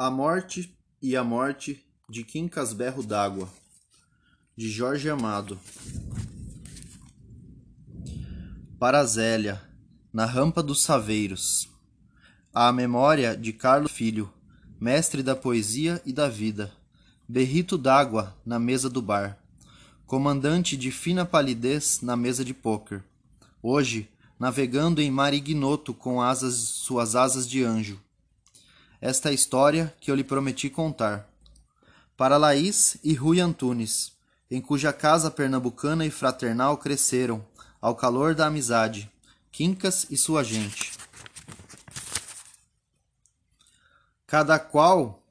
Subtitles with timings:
[0.00, 3.48] A Morte e a Morte de Quincas Berro d'Água,
[4.56, 5.58] de Jorge Amado.
[8.78, 9.60] Para Zélia,
[10.12, 11.68] na rampa dos Saveiros.
[12.54, 14.32] A memória de Carlos Filho,
[14.80, 16.72] mestre da poesia e da vida.
[17.28, 19.36] Berrito d'água na mesa do bar.
[20.06, 23.02] Comandante de fina palidez na mesa de pôquer.
[23.60, 28.00] Hoje, navegando em mar ignoto com asas, suas asas de anjo
[29.00, 31.28] esta história que eu lhe prometi contar.
[32.16, 34.12] Para Laís e Rui Antunes,
[34.50, 37.44] em cuja casa pernambucana e fraternal cresceram,
[37.80, 39.10] ao calor da amizade,
[39.52, 40.92] Quincas e sua gente.
[44.26, 45.22] Cada qual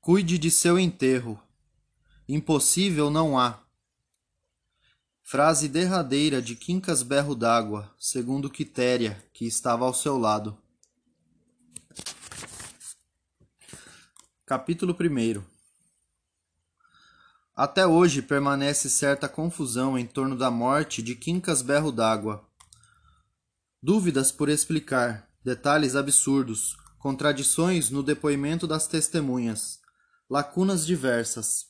[0.00, 1.40] cuide de seu enterro.
[2.28, 3.60] Impossível não há.
[5.22, 10.58] Frase derradeira de Quincas Berro d'Água, segundo Quitéria, que estava ao seu lado.
[14.52, 15.42] Capítulo 1
[17.56, 22.46] Até hoje permanece certa confusão em torno da morte de Quincas Berro d'Água.
[23.82, 29.80] Dúvidas por explicar, detalhes absurdos, contradições no depoimento das testemunhas,
[30.28, 31.68] lacunas diversas.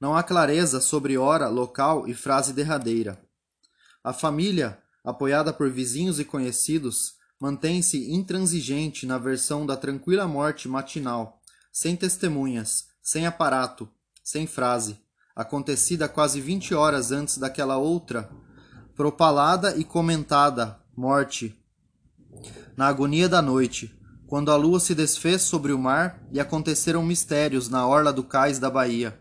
[0.00, 3.24] Não há clareza sobre hora, local e frase derradeira.
[4.02, 11.35] A família, apoiada por vizinhos e conhecidos, mantém-se intransigente na versão da tranquila morte matinal,
[11.76, 13.86] sem testemunhas, sem aparato,
[14.24, 14.96] sem frase,
[15.34, 18.30] acontecida quase vinte horas antes daquela outra,
[18.94, 21.54] propalada e comentada morte.
[22.74, 23.94] Na agonia da noite,
[24.26, 28.58] quando a lua se desfez sobre o mar e aconteceram mistérios na orla do cais
[28.58, 29.20] da Bahia.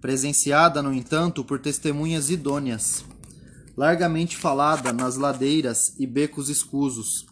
[0.00, 3.04] Presenciada, no entanto, por testemunhas idôneas
[3.76, 7.26] largamente falada nas ladeiras e becos escusos.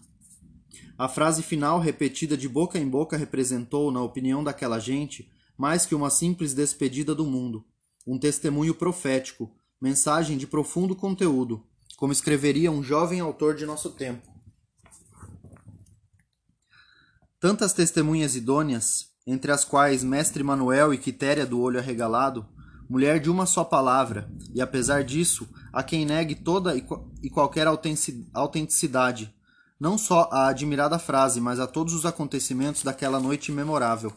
[0.98, 5.94] A frase final, repetida de boca em boca, representou, na opinião daquela gente, mais que
[5.94, 7.64] uma simples despedida do mundo,
[8.04, 9.48] um testemunho profético,
[9.80, 11.64] mensagem de profundo conteúdo,
[11.96, 14.26] como escreveria um jovem autor de nosso tempo.
[17.38, 22.44] Tantas testemunhas idôneas, entre as quais Mestre Manuel e Quitéria do Olho Arregalado,
[22.90, 29.32] mulher de uma só palavra, e apesar disso, a quem negue toda e qualquer autenticidade,
[29.78, 34.12] não só a admirada frase, mas a todos os acontecimentos daquela noite memorável.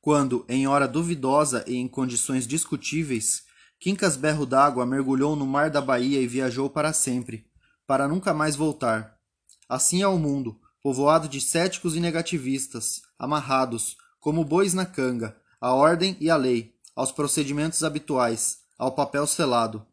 [0.00, 3.42] Quando, em hora duvidosa e em condições discutíveis,
[3.80, 7.46] Quincas Berro d'Água mergulhou no mar da Bahia e viajou para sempre,
[7.86, 9.16] para nunca mais voltar.
[9.68, 15.72] Assim é o mundo, povoado de céticos e negativistas, amarrados, como bois na canga, à
[15.74, 19.86] ordem e à lei, aos procedimentos habituais, ao papel selado.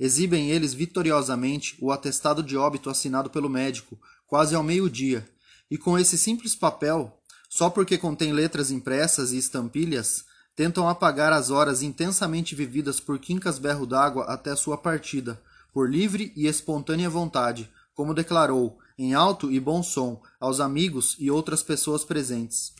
[0.00, 5.28] Exibem eles vitoriosamente o atestado de óbito assinado pelo médico, quase ao meio-dia,
[5.70, 10.24] e com esse simples papel, só porque contém letras impressas e estampilhas,
[10.56, 15.38] tentam apagar as horas intensamente vividas por Quincas Berro d'Água até sua partida,
[15.70, 21.30] por livre e espontânea vontade, como declarou, em alto e bom som, aos amigos e
[21.30, 22.72] outras pessoas presentes.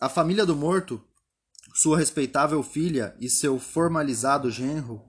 [0.00, 1.02] A família do morto
[1.74, 5.02] sua respeitável filha e seu formalizado genro,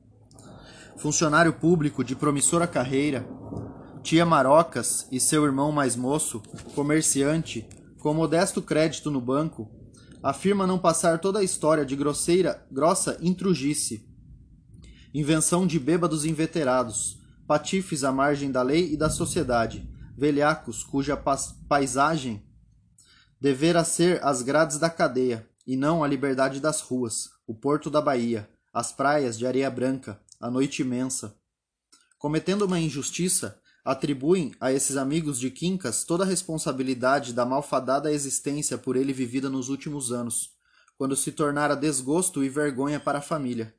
[0.98, 3.28] funcionário público de promissora carreira,
[4.02, 6.42] tia Marocas e seu irmão mais moço,
[6.76, 7.68] comerciante,
[8.00, 9.72] com modesto crédito no banco,
[10.22, 14.08] afirma não passar toda a história de grosseira, grossa intrugice,
[15.14, 21.18] invenção de bêbados inveterados, patifes à margem da lei e da sociedade, velhacos cuja
[21.68, 22.44] paisagem
[23.40, 28.02] devera ser as grades da cadeia, e não a liberdade das ruas, o porto da
[28.02, 31.38] Bahia, as praias de areia branca, a noite imensa.
[32.20, 38.78] Cometendo uma injustiça, atribuem a esses amigos de Quincas toda a responsabilidade da malfadada existência
[38.78, 40.50] por ele vivida nos últimos anos,
[40.98, 43.74] quando se tornara desgosto e vergonha para a família.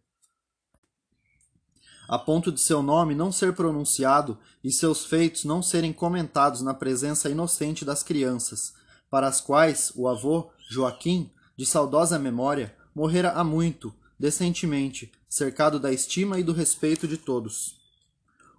[2.09, 6.73] A ponto de seu nome não ser pronunciado e seus feitos não serem comentados na
[6.73, 8.73] presença inocente das crianças,
[9.11, 15.93] para as quais o avô, Joaquim, de saudosa memória, morrera há muito, decentemente, cercado da
[15.93, 17.75] estima e do respeito de todos.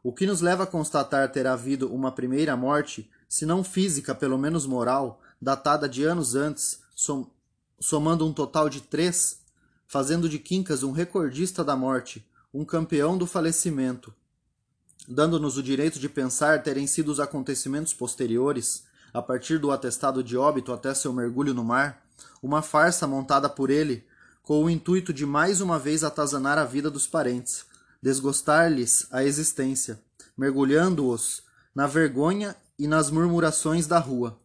[0.03, 4.37] O que nos leva a constatar ter havido uma primeira morte, se não física, pelo
[4.37, 7.31] menos moral, datada de anos antes, som
[7.79, 9.39] somando um total de três,
[9.87, 14.13] fazendo de Quincas um recordista da morte, um campeão do falecimento,
[15.07, 18.83] dando-nos o direito de pensar terem sido os acontecimentos posteriores,
[19.13, 22.05] a partir do atestado de óbito até seu mergulho no mar,
[22.43, 24.05] uma farsa montada por ele
[24.45, 27.65] com o intuito de mais uma vez atazanar a vida dos parentes,
[27.99, 29.99] desgostar-lhes a existência,
[30.37, 31.41] mergulhando-os
[31.73, 34.39] na vergonha e nas murmurações da rua.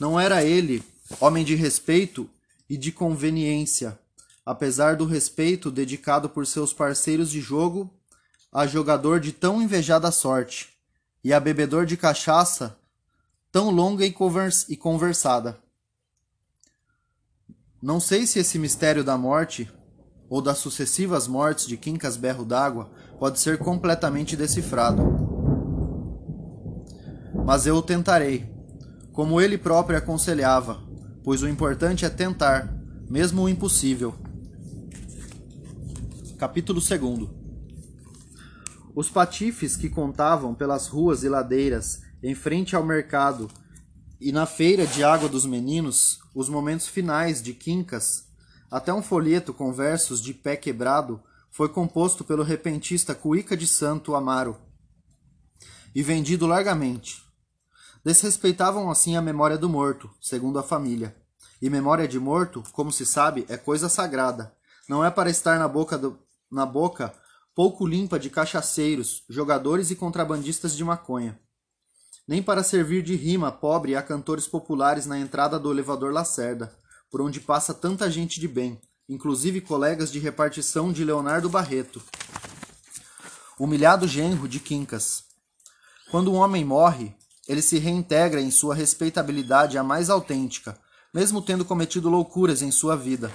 [0.00, 0.82] Não era ele
[1.20, 2.28] homem de respeito
[2.68, 3.98] e de conveniência,
[4.44, 7.92] apesar do respeito dedicado por seus parceiros de jogo
[8.50, 10.70] a jogador de tão invejada sorte,
[11.22, 12.78] e a bebedor de cachaça
[13.52, 15.58] tão longa e, convers conversada.
[17.80, 19.70] Não sei se esse mistério da morte
[20.28, 22.90] ou das sucessivas mortes de Quincas Berro d'Água
[23.20, 25.02] pode ser completamente decifrado.
[27.46, 28.52] Mas eu o tentarei,
[29.12, 30.82] como ele próprio aconselhava,
[31.22, 32.76] pois o importante é tentar,
[33.08, 34.12] mesmo o impossível.
[36.36, 37.28] Capítulo 2
[38.92, 43.48] Os patifes que contavam pelas ruas e ladeiras, em frente ao mercado
[44.20, 48.26] e na feira de água dos meninos, os momentos finais de Quincas,
[48.70, 54.14] até um folheto com versos de pé quebrado, foi composto pelo repentista Cuíca de Santo
[54.14, 54.56] Amaro
[55.94, 57.22] e vendido largamente.
[58.04, 61.16] Desrespeitavam assim a memória do morto, segundo a família.
[61.60, 64.54] E memória de morto, como se sabe, é coisa sagrada.
[64.88, 66.18] Não é para estar na boca, do,
[66.50, 67.12] na boca
[67.54, 71.38] pouco limpa de cachaceiros, jogadores e contrabandistas de maconha.
[72.28, 76.70] Nem para servir de rima pobre a cantores populares na entrada do elevador Lacerda,
[77.10, 78.78] por onde passa tanta gente de bem,
[79.08, 82.02] inclusive colegas de repartição de Leonardo Barreto.
[83.58, 85.24] Humilhado genro de Quincas.
[86.10, 87.16] Quando um homem morre,
[87.48, 90.78] ele se reintegra em sua respeitabilidade a mais autêntica,
[91.14, 93.32] mesmo tendo cometido loucuras em sua vida.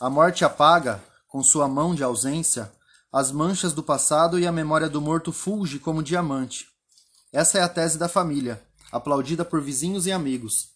[0.00, 2.72] A morte apaga, com sua mão de ausência,
[3.12, 6.75] as manchas do passado e a memória do morto fulge como diamante.
[7.32, 10.70] Essa é a tese da família, aplaudida por vizinhos e amigos.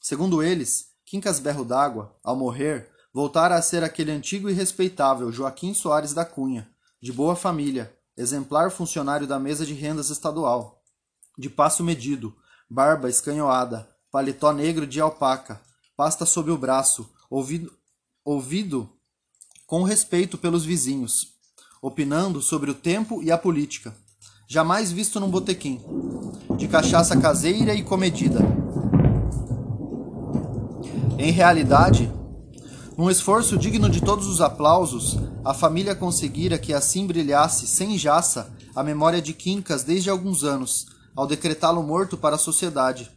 [0.00, 5.74] Segundo eles, Quincas Berro d'Água, ao morrer, voltara a ser aquele antigo e respeitável Joaquim
[5.74, 6.70] Soares da Cunha,
[7.00, 10.82] de boa família, exemplar funcionário da mesa de rendas estadual,
[11.36, 12.34] de passo medido,
[12.68, 15.60] barba escanhoada, paletó negro de alpaca,
[15.96, 17.72] pasta sob o braço, ouvido,
[18.24, 18.90] ouvido
[19.66, 21.34] com respeito pelos vizinhos,
[21.82, 23.94] opinando sobre o tempo e a política,
[24.52, 25.80] jamais visto num botequim,
[26.56, 28.40] de cachaça caseira e comedida.
[31.16, 32.12] Em realidade,
[32.98, 38.52] num esforço digno de todos os aplausos, a família conseguira que assim brilhasse sem jaça
[38.74, 43.08] a memória de Quincas desde alguns anos, ao decretá-lo morto para a sociedade.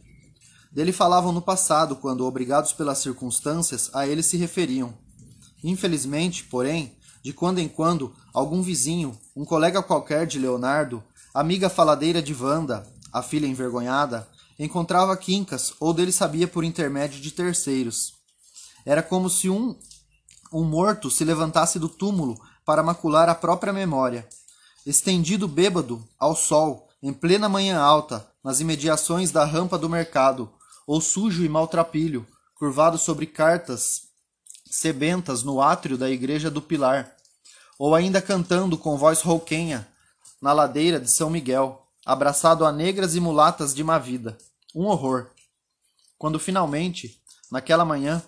[0.70, 4.94] Dele falavam no passado, quando, obrigados pelas circunstâncias, a ele se referiam.
[5.64, 6.92] Infelizmente, porém,
[7.24, 11.02] de quando em quando, algum vizinho, um colega qualquer de Leonardo,
[11.34, 17.32] amiga faladeira de Wanda, a filha envergonhada, encontrava quincas ou dele sabia por intermédio de
[17.32, 18.14] terceiros.
[18.86, 19.76] Era como se um,
[20.52, 24.28] um morto se levantasse do túmulo para macular a própria memória.
[24.86, 30.48] Estendido bêbado ao sol, em plena manhã alta, nas imediações da rampa do mercado,
[30.86, 34.02] ou sujo e maltrapilho, curvado sobre cartas
[34.70, 37.12] sebentas no átrio da igreja do Pilar,
[37.76, 39.88] ou ainda cantando com voz rouquenha
[40.40, 44.36] na ladeira de São Miguel, abraçado a negras e mulatas de má vida.
[44.74, 45.30] Um horror.
[46.18, 47.20] Quando finalmente,
[47.50, 48.22] naquela manhã,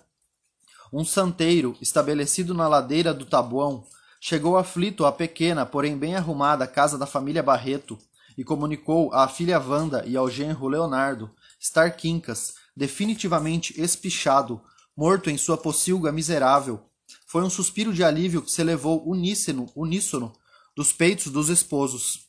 [0.93, 3.85] um santeiro, estabelecido na ladeira do Tabuão,
[4.20, 7.99] chegou aflito à pequena, porém bem arrumada casa da família Barreto
[8.37, 14.61] e comunicou à filha Wanda e ao genro Leonardo estar quincas, definitivamente espichado,
[14.97, 16.81] morto em sua pocilga miserável.
[17.26, 20.33] Foi um suspiro de alívio que se elevou uníssono, uníssono
[20.76, 22.26] dos peitos dos esposos.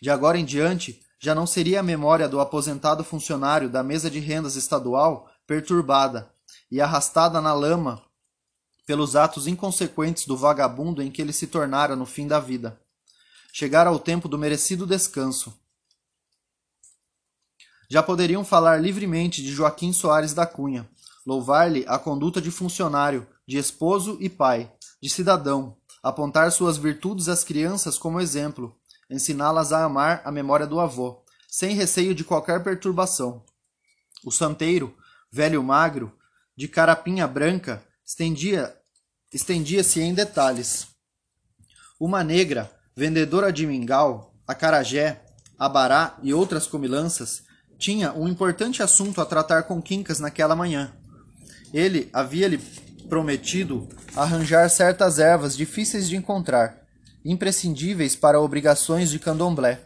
[0.00, 4.18] De agora em diante, já não seria a memória do aposentado funcionário da mesa de
[4.18, 6.32] rendas estadual perturbada
[6.70, 8.02] e arrastada na lama
[8.86, 12.80] pelos atos inconsequentes do vagabundo em que ele se tornara no fim da vida.
[13.52, 15.54] Chegara o tempo do merecido descanso.
[17.90, 20.88] Já poderiam falar livremente de Joaquim Soares da Cunha,
[21.24, 27.42] louvar-lhe a conduta de funcionário, de esposo e pai, de cidadão, apontar suas virtudes às
[27.42, 28.76] crianças como exemplo,
[29.08, 33.42] ensiná-las a amar a memória do avô, sem receio de qualquer perturbação.
[34.22, 34.94] O santeiro,
[35.32, 36.12] velho magro,
[36.54, 38.76] de carapinha branca, estendia
[39.32, 40.86] estendia-se em detalhes.
[41.98, 45.24] Uma negra, vendedora de mingau, acarajé,
[45.58, 47.42] abará e outras comilanças,
[47.76, 50.92] tinha um importante assunto a tratar com Quincas naquela manhã.
[51.72, 52.58] Ele havia-lhe
[53.08, 56.82] prometido arranjar certas ervas difíceis de encontrar,
[57.24, 59.80] imprescindíveis para obrigações de candomblé.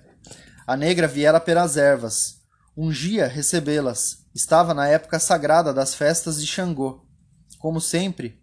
[0.66, 2.42] A negra viera pelas ervas,
[2.76, 4.26] ungia recebê-las.
[4.34, 7.04] Estava na época sagrada das festas de Xangô.
[7.58, 8.40] Como sempre,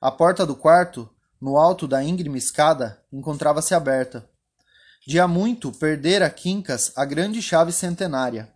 [0.00, 1.08] a porta do quarto,
[1.40, 4.28] no alto da íngreme escada, encontrava-se aberta.
[5.06, 8.52] De há muito perdera Quincas a grande chave centenária.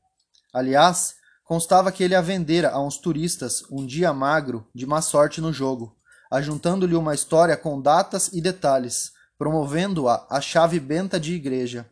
[0.53, 5.41] Aliás, Constava que ele a vendera a uns turistas um dia magro de má sorte
[5.41, 5.97] no jogo,
[6.31, 11.89] ajuntando-lhe uma história com datas e detalhes, promovendo-a a chave benta de igreja.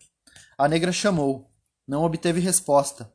[0.57, 1.50] A negra chamou.
[1.87, 3.12] Não obteve resposta.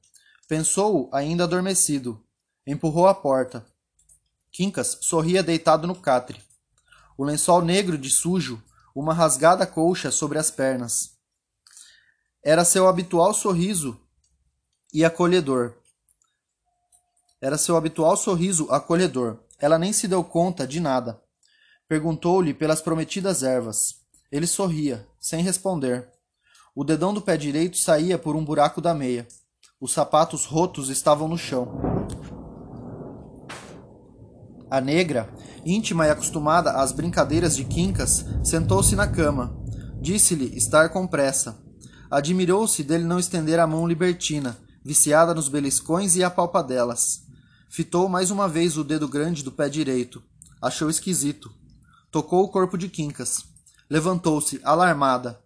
[0.48, 2.22] Pensou ainda adormecido.
[2.68, 3.66] Empurrou a porta.
[4.52, 6.42] Quincas sorria deitado no catre.
[7.18, 8.62] O lençol negro de sujo,
[8.94, 11.18] uma rasgada colcha sobre as pernas.
[12.44, 14.00] Era seu habitual sorriso
[14.94, 15.74] e acolhedor.
[17.46, 19.38] Era seu habitual sorriso acolhedor.
[19.60, 21.22] Ela nem se deu conta de nada.
[21.88, 23.98] Perguntou-lhe pelas prometidas ervas.
[24.32, 26.10] Ele sorria, sem responder.
[26.76, 29.28] O dedão do pé direito saía por um buraco da meia.
[29.80, 31.68] Os sapatos rotos estavam no chão.
[34.68, 35.32] A negra,
[35.64, 39.56] íntima e acostumada às brincadeiras de quincas, sentou-se na cama.
[40.02, 41.64] Disse-lhe estar com pressa.
[42.10, 47.25] Admirou-se dele não estender a mão libertina, viciada nos beliscões e apalpadelas.
[47.76, 50.24] Fitou mais uma vez o dedo grande do pé direito.
[50.62, 51.54] Achou esquisito.
[52.10, 53.44] Tocou o corpo de Quincas.
[53.90, 55.44] Levantou-se, alarmada.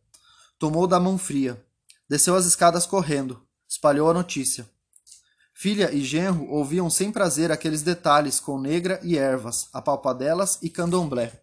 [0.59, 1.59] Tomou da mão fria.
[2.07, 3.41] Desceu as escadas correndo.
[3.67, 4.69] Espalhou a notícia.
[5.55, 11.41] Filha e genro ouviam sem prazer aqueles detalhes com negra e ervas, apalpadelas e candomblé.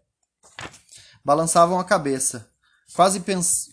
[1.25, 2.49] Balançavam a cabeça.
[2.95, 3.25] Quase.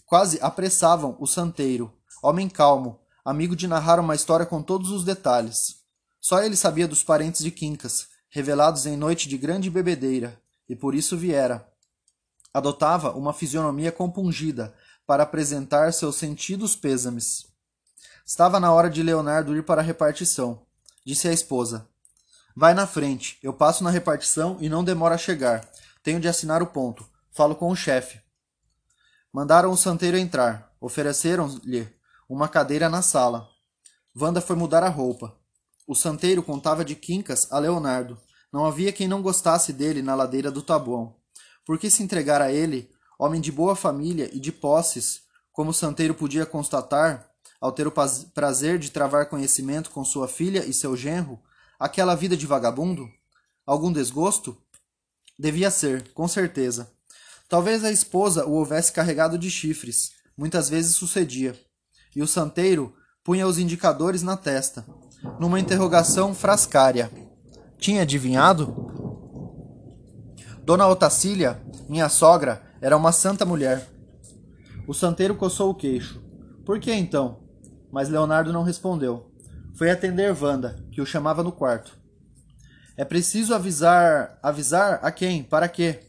[0.07, 1.93] Quase apressavam o santeiro,
[2.23, 5.82] homem calmo, amigo de narrar uma história com todos os detalhes.
[6.23, 10.95] Só ele sabia dos parentes de Quincas, revelados em noite de grande bebedeira, e por
[10.95, 11.69] isso viera.
[12.53, 14.73] Adotava uma fisionomia compungida
[15.05, 17.45] para apresentar seus sentidos pêsames.
[18.25, 20.65] Estava na hora de Leonardo ir para a repartição.
[21.05, 21.89] Disse à esposa:
[22.55, 25.69] Vai na frente, eu passo na repartição e não demora a chegar.
[26.01, 27.05] Tenho de assinar o ponto.
[27.31, 28.21] Falo com o chefe.
[29.29, 30.73] Mandaram o santeiro entrar.
[30.79, 31.85] Ofereceram-lhe
[32.29, 33.49] uma cadeira na sala.
[34.15, 35.42] Wanda foi mudar a roupa.
[35.85, 38.17] O santeiro contava de quincas a Leonardo.
[38.51, 41.15] Não havia quem não gostasse dele na ladeira do Tabuão.
[41.65, 45.73] Por que se entregar a ele, homem de boa família e de posses, como o
[45.73, 47.93] santeiro podia constatar, ao ter o
[48.33, 51.39] prazer de travar conhecimento com sua filha e seu genro,
[51.79, 53.09] aquela vida de vagabundo?
[53.65, 54.57] Algum desgosto?
[55.37, 56.91] Devia ser, com certeza.
[57.49, 61.59] Talvez a esposa o houvesse carregado de chifres, muitas vezes sucedia,
[62.15, 64.85] e o santeiro punha os indicadores na testa,
[65.39, 67.11] numa interrogação frascária.
[67.77, 68.91] Tinha adivinhado?
[70.63, 73.87] Dona Otacília, minha sogra, era uma santa mulher.
[74.87, 76.21] O santeiro coçou o queixo.
[76.65, 77.43] Por que então?
[77.91, 79.31] Mas Leonardo não respondeu.
[79.75, 81.97] Foi atender Wanda, que o chamava no quarto.
[82.95, 84.37] É preciso avisar.
[84.41, 85.43] Avisar a quem?
[85.43, 86.01] Para quê?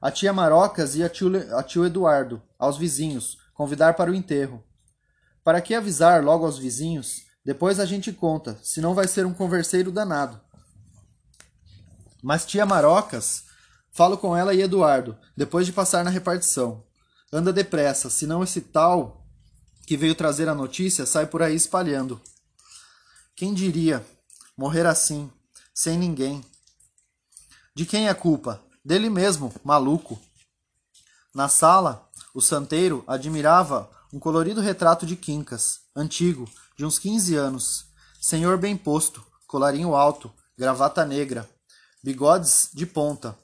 [0.00, 4.64] A tia Marocas e a tio, a tio Eduardo, aos vizinhos, convidar para o enterro.
[5.44, 7.29] Para que avisar logo aos vizinhos?
[7.44, 10.40] Depois a gente conta, senão vai ser um converseiro danado.
[12.22, 13.44] Mas tia Marocas,
[13.90, 16.84] falo com ela e Eduardo, depois de passar na repartição.
[17.32, 19.26] Anda depressa, senão esse tal
[19.86, 22.20] que veio trazer a notícia sai por aí espalhando.
[23.34, 24.04] Quem diria
[24.56, 25.30] morrer assim,
[25.72, 26.44] sem ninguém?
[27.74, 28.62] De quem é a culpa?
[28.84, 30.20] Dele mesmo, maluco.
[31.34, 36.48] Na sala, o santeiro admirava um colorido retrato de Quincas, antigo,
[36.80, 37.84] de uns 15 anos.
[38.18, 41.46] Senhor bem posto, colarinho alto, gravata negra,
[42.02, 43.36] bigodes de ponta,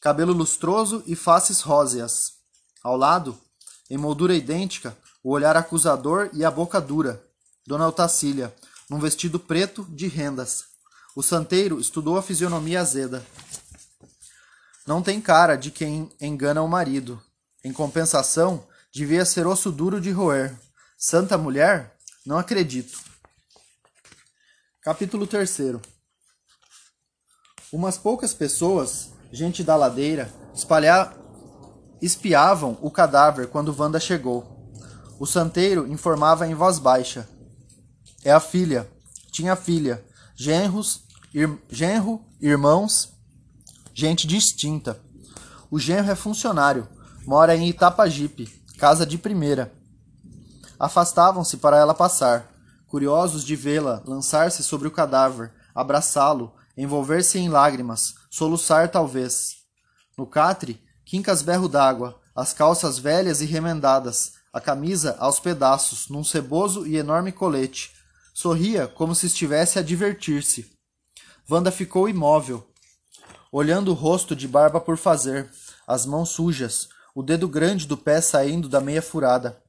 [0.00, 2.32] cabelo lustroso e faces róseas.
[2.82, 3.38] Ao lado,
[3.90, 7.22] em moldura idêntica, o olhar acusador e a boca dura.
[7.66, 8.54] Dona Otacília,
[8.88, 10.64] num vestido preto de rendas.
[11.14, 13.22] O santeiro estudou a fisionomia azeda.
[14.86, 17.22] Não tem cara de quem engana o marido.
[17.62, 20.58] Em compensação, Devia ser osso duro de roer.
[20.96, 21.95] Santa mulher?
[22.26, 22.98] Não acredito.
[24.82, 25.76] Capítulo 3
[27.72, 31.16] Umas poucas pessoas, gente da ladeira, espalhar,
[32.02, 34.44] espiavam o cadáver quando Wanda chegou.
[35.20, 37.28] O santeiro informava em voz baixa.
[38.24, 38.90] É a filha.
[39.30, 40.04] Tinha filha.
[40.34, 43.12] Genros, ir, genro, irmãos,
[43.94, 45.00] gente distinta.
[45.70, 46.88] O genro é funcionário.
[47.24, 49.72] Mora em Itapajipe casa de primeira.
[50.78, 52.52] Afastavam-se para ela passar,
[52.86, 59.56] curiosos de vê-la lançar-se sobre o cadáver, abraçá-lo, envolver-se em lágrimas, soluçar talvez.
[60.16, 66.24] No catre, quincas berro d'água, as calças velhas e remendadas, a camisa aos pedaços, num
[66.24, 67.92] ceboso e enorme colete.
[68.34, 70.70] Sorria como se estivesse a divertir-se.
[71.50, 72.66] Wanda ficou imóvel,
[73.50, 75.50] olhando o rosto de barba por fazer,
[75.86, 79.62] as mãos sujas, o dedo grande do pé saindo da meia furada.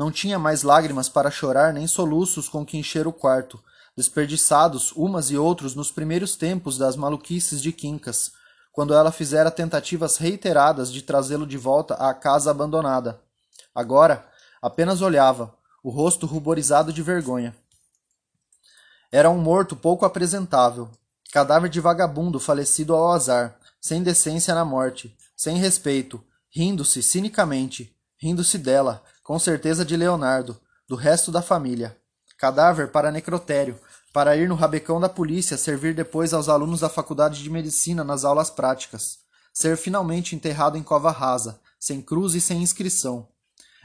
[0.00, 3.62] Não tinha mais lágrimas para chorar nem soluços com que encher o quarto.
[3.94, 8.32] desperdiçados umas e outros nos primeiros tempos das maluquices de Quincas,
[8.72, 13.20] quando ela fizera tentativas reiteradas de trazê-lo de volta à casa abandonada.
[13.74, 14.26] Agora,
[14.62, 15.54] apenas olhava,
[15.84, 17.54] o rosto ruborizado de vergonha.
[19.12, 20.88] Era um morto pouco apresentável,
[21.30, 28.56] cadáver de vagabundo falecido ao azar, sem decência na morte, sem respeito, rindo-se cinicamente, rindo-se
[28.56, 30.58] dela, com certeza de Leonardo,
[30.88, 31.96] do resto da família.
[32.38, 33.78] Cadáver para necrotério,
[34.12, 38.24] para ir no rabecão da polícia servir depois aos alunos da faculdade de medicina nas
[38.24, 39.18] aulas práticas.
[39.52, 43.28] Ser finalmente enterrado em cova rasa, sem cruz e sem inscrição.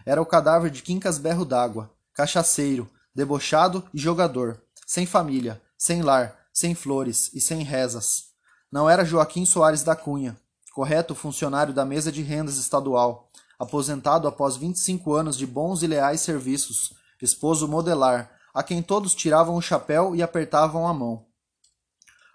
[0.05, 6.37] Era o cadáver de Quincas Berro d'Água, cachaceiro, debochado e jogador, sem família, sem lar,
[6.53, 8.25] sem flores e sem rezas.
[8.71, 10.37] Não era Joaquim Soares da Cunha,
[10.73, 13.24] correto funcionário da mesa de rendas estadual,
[13.59, 19.55] aposentado após 25 anos de bons e leais serviços, esposo modelar, a quem todos tiravam
[19.55, 21.25] o chapéu e apertavam a mão.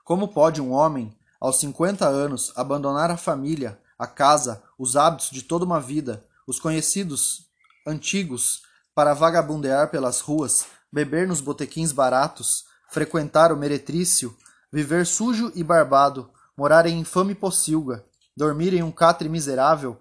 [0.05, 5.43] Como pode um homem, aos 50 anos, abandonar a família, a casa, os hábitos de
[5.43, 7.47] toda uma vida, os conhecidos
[7.87, 8.63] antigos,
[8.95, 14.37] para vagabundear pelas ruas, beber nos botequins baratos, frequentar o meretrício,
[14.73, 18.05] viver sujo e barbado, morar em infame pocilga,
[18.37, 19.99] dormir em um catre miserável?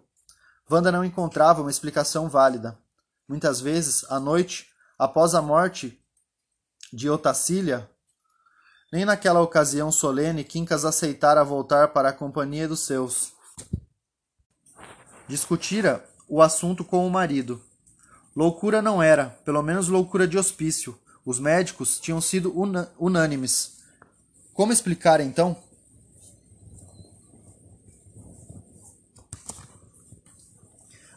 [0.69, 2.77] Wanda não encontrava uma explicação válida.
[3.27, 5.99] Muitas vezes, à noite, após a morte
[6.93, 7.89] de Otacília,
[8.91, 13.33] nem naquela ocasião solene Quincas aceitara voltar para a companhia dos seus.
[15.27, 17.61] Discutira o assunto com o marido.
[18.35, 20.97] Loucura não era, pelo menos loucura de hospício.
[21.25, 22.53] Os médicos tinham sido
[22.97, 23.77] unânimes.
[24.53, 25.55] Como explicar então?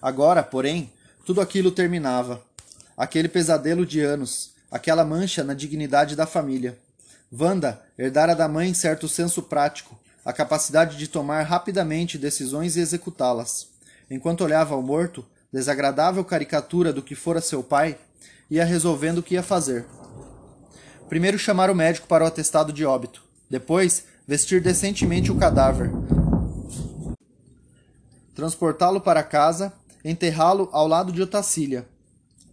[0.02, 0.92] Agora, porém,
[1.24, 2.42] tudo aquilo terminava.
[2.96, 6.76] Aquele pesadelo de anos, aquela mancha na dignidade da família.
[7.32, 13.68] Wanda herdara da mãe certo senso prático, a capacidade de tomar rapidamente decisões e executá-las.
[14.10, 17.96] Enquanto olhava ao morto, desagradável caricatura do que fora seu pai,
[18.50, 19.86] ia resolvendo o que ia fazer.
[21.08, 23.22] Primeiro chamar o médico para o atestado de óbito.
[23.48, 25.90] Depois, vestir decentemente o cadáver.
[28.34, 29.72] Transportá-lo para casa
[30.04, 31.88] enterrá-lo ao lado de Otacília,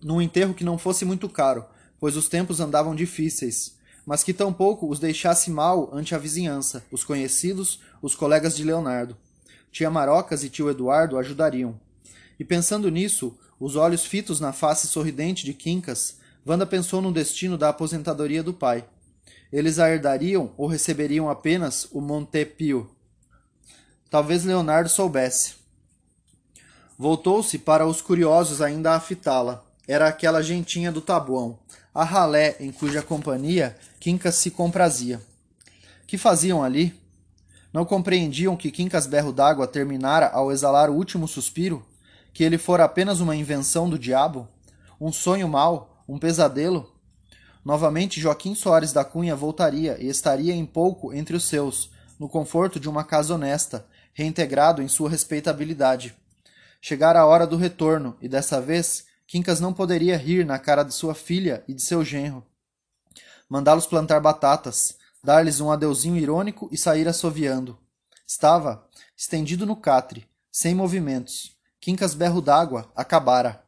[0.01, 1.65] num enterro que não fosse muito caro,
[1.99, 7.03] pois os tempos andavam difíceis, mas que tampouco os deixasse mal ante a vizinhança, os
[7.03, 9.15] conhecidos, os colegas de Leonardo.
[9.71, 11.79] Tia Marocas e tio Eduardo ajudariam.
[12.39, 17.57] E pensando nisso, os olhos fitos na face sorridente de Quincas, Wanda pensou no destino
[17.57, 18.85] da aposentadoria do pai.
[19.51, 22.89] Eles a herdariam ou receberiam apenas o Montepio?
[24.09, 25.58] Talvez Leonardo soubesse.
[27.01, 29.63] Voltou-se para os curiosos ainda a fitá-la.
[29.87, 31.57] Era aquela gentinha do tabuão,
[31.95, 35.21] a ralé em cuja companhia Quincas se comprazia.
[36.05, 36.93] Que faziam ali?
[37.71, 41.85] Não compreendiam que Quincas Berro d'Água terminara ao exalar o último suspiro?
[42.33, 44.45] Que ele fora apenas uma invenção do diabo?
[44.99, 46.03] Um sonho mau?
[46.05, 46.93] Um pesadelo?
[47.63, 52.77] Novamente Joaquim Soares da Cunha voltaria e estaria em pouco entre os seus, no conforto
[52.77, 56.18] de uma casa honesta, reintegrado em sua respeitabilidade.
[56.81, 60.91] Chegara a hora do retorno, e dessa vez Quincas não poderia rir na cara de
[60.91, 62.43] sua filha e de seu genro.
[63.47, 67.77] Mandá-los plantar batatas, dar-lhes um adeuzinho irônico e sair assoviando.
[68.25, 71.55] Estava estendido no catre, sem movimentos.
[71.79, 73.63] Quincas berro d'água acabara.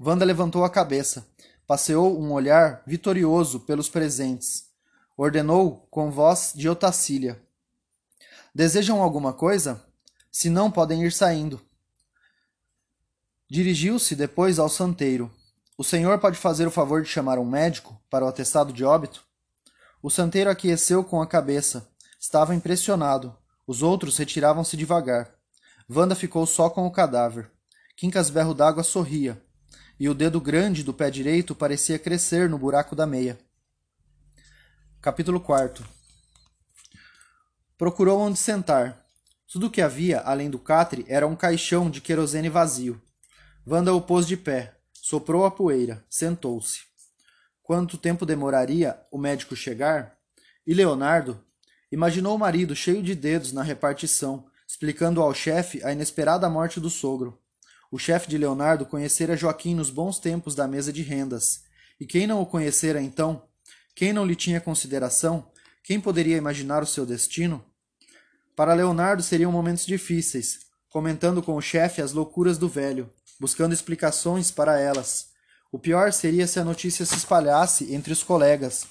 [0.00, 1.24] Wanda levantou a cabeça,
[1.66, 4.70] passeou um olhar vitorioso pelos presentes.
[5.16, 7.40] Ordenou com voz de Otacília.
[8.52, 9.84] Desejam alguma coisa?
[10.32, 11.60] Se não, podem ir saindo.
[13.50, 15.30] Dirigiu-se depois ao santeiro.
[15.78, 19.24] O senhor pode fazer o favor de chamar um médico para o atestado de óbito?
[20.02, 21.88] O santeiro aqueceu com a cabeça.
[22.20, 23.34] Estava impressionado.
[23.66, 25.32] Os outros retiravam-se devagar.
[25.88, 27.50] Wanda ficou só com o cadáver.
[27.96, 29.42] Quincas Berro d'Água sorria,
[29.98, 33.38] e o dedo grande do pé direito parecia crescer no buraco da meia.
[35.00, 35.88] Capítulo 4
[37.78, 39.04] Procurou onde sentar.
[39.50, 43.00] Tudo o que havia, além do catre, era um caixão de querosene vazio.
[43.70, 46.80] Wanda o pôs de pé, soprou a poeira, sentou-se.
[47.62, 50.16] Quanto tempo demoraria o médico chegar?
[50.66, 51.38] E Leonardo?
[51.92, 56.88] Imaginou o marido cheio de dedos na repartição, explicando ao chefe a inesperada morte do
[56.88, 57.38] sogro.
[57.90, 61.64] O chefe de Leonardo conhecera Joaquim nos bons tempos da mesa de rendas.
[62.00, 63.42] E quem não o conhecera então?
[63.94, 65.46] Quem não lhe tinha consideração?
[65.84, 67.62] Quem poderia imaginar o seu destino?
[68.56, 74.50] Para Leonardo seriam momentos difíceis, comentando com o chefe as loucuras do velho, buscando explicações
[74.50, 75.28] para elas.
[75.70, 78.86] O pior seria se a notícia se espalhasse entre os colegas.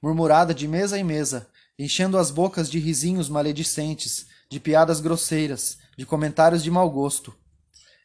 [0.00, 6.04] murmurada de mesa em mesa, enchendo as bocas de risinhos maledicentes, de piadas grosseiras, de
[6.06, 7.34] comentários de mau gosto.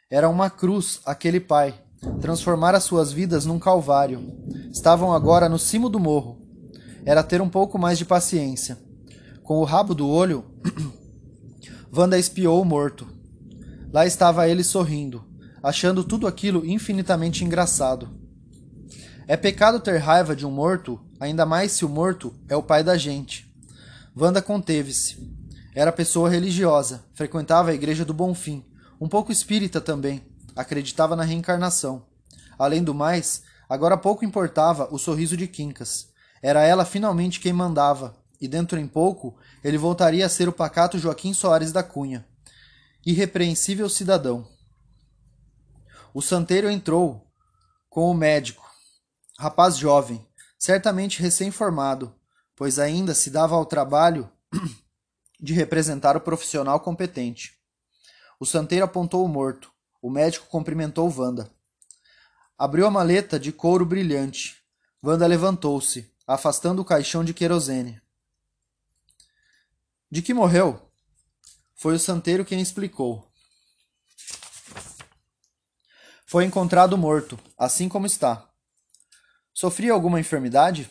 [0.09, 1.79] Era uma cruz aquele pai,
[2.21, 4.33] transformar as suas vidas num calvário.
[4.71, 6.41] Estavam agora no cimo do morro.
[7.05, 8.77] Era ter um pouco mais de paciência.
[9.43, 10.45] Com o rabo do olho,
[11.95, 13.07] Wanda espiou o morto.
[13.91, 15.25] Lá estava ele sorrindo,
[15.61, 18.09] achando tudo aquilo infinitamente engraçado.
[19.27, 22.83] É pecado ter raiva de um morto, ainda mais se o morto é o pai
[22.83, 23.53] da gente.
[24.17, 25.17] Wanda conteve-se.
[25.75, 28.65] Era pessoa religiosa, frequentava a igreja do Bonfim,
[28.99, 30.21] um pouco espírita também,
[30.55, 32.05] acreditava na reencarnação.
[32.57, 36.09] Além do mais, agora pouco importava o sorriso de Quincas.
[36.41, 40.97] Era ela finalmente quem mandava, e dentro em pouco ele voltaria a ser o pacato
[40.97, 42.25] Joaquim Soares da Cunha.
[43.05, 44.47] Irrepreensível cidadão.
[46.19, 47.31] O santeiro entrou
[47.89, 48.69] com o médico,
[49.37, 50.27] rapaz jovem,
[50.57, 52.13] certamente recém-formado,
[52.57, 54.29] pois ainda se dava ao trabalho
[55.39, 57.57] de representar o profissional competente.
[58.37, 59.71] O santeiro apontou o morto.
[60.01, 61.49] O médico cumprimentou Wanda.
[62.57, 64.61] Abriu a maleta de couro brilhante.
[65.01, 68.01] Wanda levantou-se, afastando o caixão de querosene.
[70.11, 70.91] De que morreu?
[71.75, 73.28] Foi o santeiro quem explicou.
[76.29, 78.47] Foi encontrado morto, assim como está.
[79.51, 80.87] Sofria alguma enfermidade?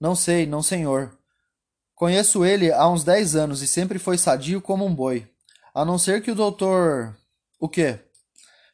[0.00, 1.18] Não sei, não senhor.
[1.92, 5.28] Conheço ele há uns dez anos e sempre foi sadio como um boi.
[5.74, 7.16] A não ser que o doutor.
[7.58, 7.98] O quê?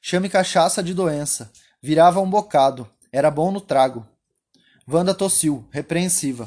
[0.03, 1.51] Chame cachaça de doença.
[1.83, 2.87] Virava um bocado.
[3.11, 4.07] Era bom no trago.
[4.87, 6.46] Wanda tossiu, repreensiva.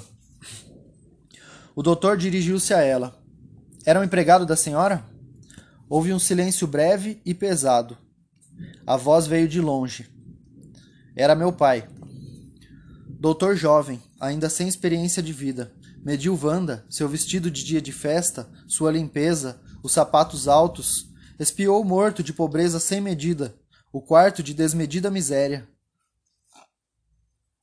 [1.76, 3.20] O doutor dirigiu-se a ela.
[3.84, 5.04] Era um empregado da senhora?
[5.90, 8.05] Houve um silêncio breve e pesado.
[8.86, 10.10] A voz veio de longe.
[11.16, 11.88] Era meu pai.
[13.08, 18.48] Doutor jovem, ainda sem experiência de vida, mediu Wanda, seu vestido de dia de festa,
[18.68, 21.08] sua limpeza, os sapatos altos,
[21.40, 23.56] espiou o morto de pobreza sem medida,
[23.92, 25.68] o quarto de desmedida miséria.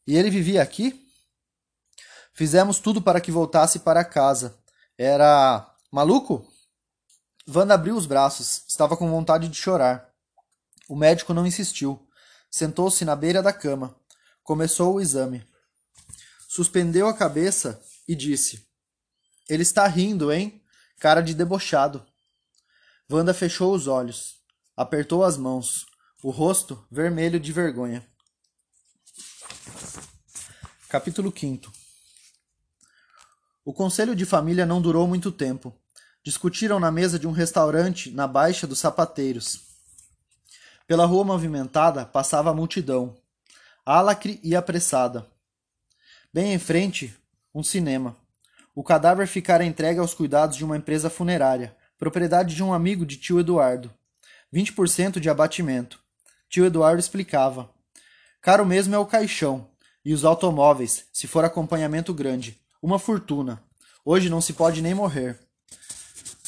[0.07, 1.07] E ele vivia aqui?
[2.35, 4.59] Fizemos tudo para que voltasse para casa.
[4.99, 6.45] Era maluco?
[7.49, 10.12] Wanda abriu os braços, estava com vontade de chorar.
[10.89, 12.07] O médico não insistiu.
[12.51, 13.97] Sentou-se na beira da cama.
[14.43, 15.45] Começou o exame
[16.53, 18.69] suspendeu a cabeça e disse:
[19.49, 20.63] Ele está rindo, hein?
[21.01, 22.07] Cara de debochado.
[23.11, 24.37] Wanda fechou os olhos,
[24.77, 25.87] apertou as mãos,
[26.23, 28.07] o rosto vermelho de vergonha.
[30.91, 31.73] Capítulo 5
[33.65, 35.75] O conselho de família não durou muito tempo.
[36.23, 39.72] Discutiram na mesa de um restaurante na Baixa dos Sapateiros.
[40.93, 43.17] Pela rua movimentada passava a multidão,
[43.83, 45.27] álacre e apressada.
[46.31, 47.17] Bem em frente,
[47.55, 48.15] um cinema.
[48.75, 53.17] O cadáver ficara entregue aos cuidados de uma empresa funerária, propriedade de um amigo de
[53.17, 53.91] tio Eduardo.
[54.53, 55.99] 20% de abatimento.
[56.47, 57.71] Tio Eduardo explicava.
[58.43, 59.67] Caro mesmo é o caixão.
[60.05, 62.61] E os automóveis, se for acompanhamento grande.
[62.83, 63.63] Uma fortuna.
[64.05, 65.41] Hoje não se pode nem morrer.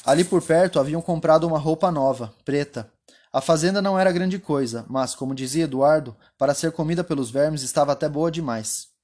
[0.04, 2.92] Ali por perto haviam comprado uma roupa nova, preta.
[3.34, 7.62] A fazenda não era grande coisa, mas, como dizia Eduardo, para ser comida pelos vermes
[7.62, 8.94] estava até boa demais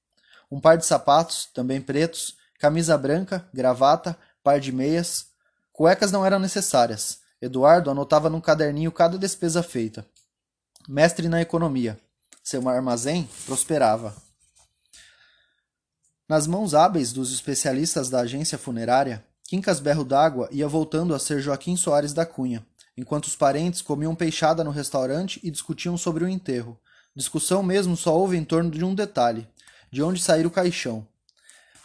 [0.51, 5.27] um par de sapatos, também pretos, camisa branca, gravata, par de meias.
[5.71, 7.19] Cuecas não eram necessárias.
[7.41, 10.05] Eduardo anotava num caderninho cada despesa feita.
[10.87, 11.97] Mestre na economia.
[12.43, 14.13] Seu armazém prosperava.
[16.27, 21.41] Nas mãos hábeis dos especialistas da agência funerária, Quincas Berro d'Água ia voltando a ser
[21.41, 22.65] Joaquim Soares da Cunha,
[22.97, 26.79] enquanto os parentes comiam peixada no restaurante e discutiam sobre o enterro.
[27.15, 29.47] Discussão mesmo só houve em torno de um detalhe:
[29.91, 31.07] de onde sair o caixão.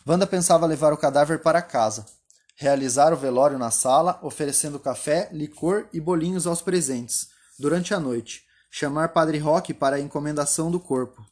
[0.07, 2.07] Wanda pensava levar o cadáver para casa,
[2.55, 8.45] realizar o velório na sala, oferecendo café, licor e bolinhos aos presentes, durante a noite,
[8.71, 11.27] chamar Padre Roque para a encomendação do corpo,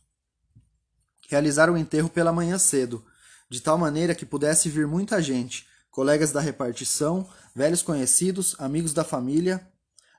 [1.29, 3.05] realizar o enterro pela manhã cedo,
[3.49, 9.05] de tal maneira que pudesse vir muita gente, colegas da repartição, velhos conhecidos, amigos da
[9.05, 9.65] família.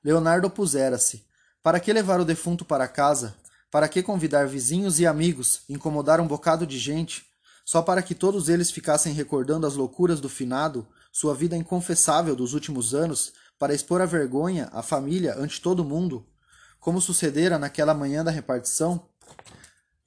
[0.04, 1.26] Leonardo opusera-se.
[1.62, 3.36] Para que levar o defunto para casa?
[3.70, 7.26] Para que convidar vizinhos e amigos, incomodar um bocado de gente,
[7.66, 12.54] só para que todos eles ficassem recordando as loucuras do finado, sua vida inconfessável dos
[12.54, 16.26] últimos anos, para expor a vergonha, a família, ante todo mundo,
[16.80, 19.10] como sucedera naquela manhã da repartição?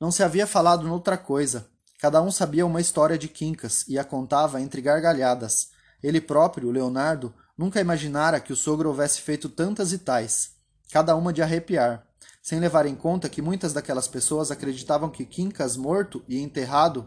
[0.00, 1.66] Não se havia falado noutra coisa.
[1.98, 5.70] Cada um sabia uma história de Quincas e a contava entre gargalhadas.
[6.02, 10.52] Ele próprio, Leonardo, nunca imaginara que o sogro houvesse feito tantas e tais,
[10.90, 12.08] cada uma de arrepiar
[12.48, 17.06] sem levar em conta que muitas daquelas pessoas acreditavam que Quincas morto e enterrado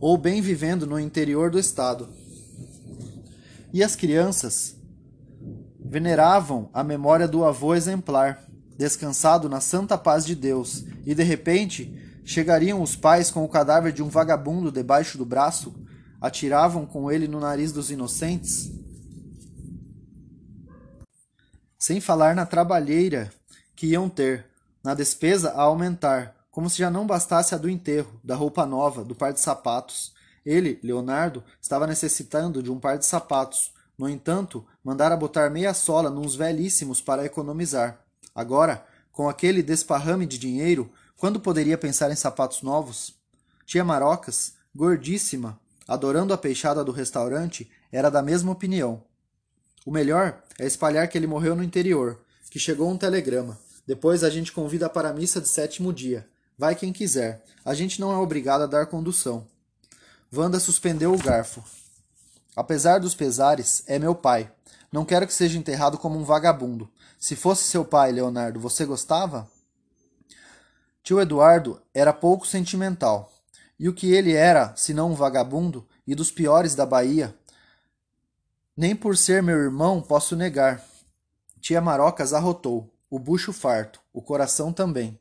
[0.00, 2.08] ou bem vivendo no interior do estado.
[3.72, 4.74] E as crianças
[5.78, 8.42] veneravam a memória do avô exemplar,
[8.76, 13.92] descansado na santa paz de Deus, e de repente chegariam os pais com o cadáver
[13.92, 15.72] de um vagabundo debaixo do braço,
[16.20, 18.70] atiravam com ele no nariz dos inocentes?
[21.78, 23.32] Sem falar na trabalheira
[23.74, 24.46] que iam ter,
[24.84, 29.02] na despesa a aumentar, como se já não bastasse a do enterro, da roupa nova,
[29.02, 30.12] do par de sapatos.
[30.44, 33.72] Ele, Leonardo, estava necessitando de um par de sapatos.
[33.96, 38.04] No entanto, mandara botar meia sola nos velhíssimos para economizar.
[38.34, 43.14] Agora, com aquele desparrame de dinheiro, quando poderia pensar em sapatos novos?
[43.64, 45.58] Tia Marocas, gordíssima,
[45.90, 49.02] adorando a peixada do restaurante, era da mesma opinião.
[49.84, 53.58] O melhor é espalhar que ele morreu no interior, que chegou um telegrama.
[53.84, 56.28] Depois a gente convida para a missa de sétimo dia.
[56.56, 57.42] Vai quem quiser.
[57.64, 59.44] A gente não é obrigado a dar condução.
[60.32, 61.60] Wanda suspendeu o garfo.
[62.54, 64.48] Apesar dos pesares, é meu pai.
[64.92, 66.88] Não quero que seja enterrado como um vagabundo.
[67.18, 69.50] Se fosse seu pai, Leonardo, você gostava?
[71.02, 73.29] Tio Eduardo era pouco sentimental.
[73.80, 77.34] E o que ele era, senão um vagabundo, e dos piores da Bahia?
[78.76, 80.84] Nem por ser meu irmão posso negar.
[81.62, 85.18] Tia Marocas arrotou, o bucho farto, o coração também.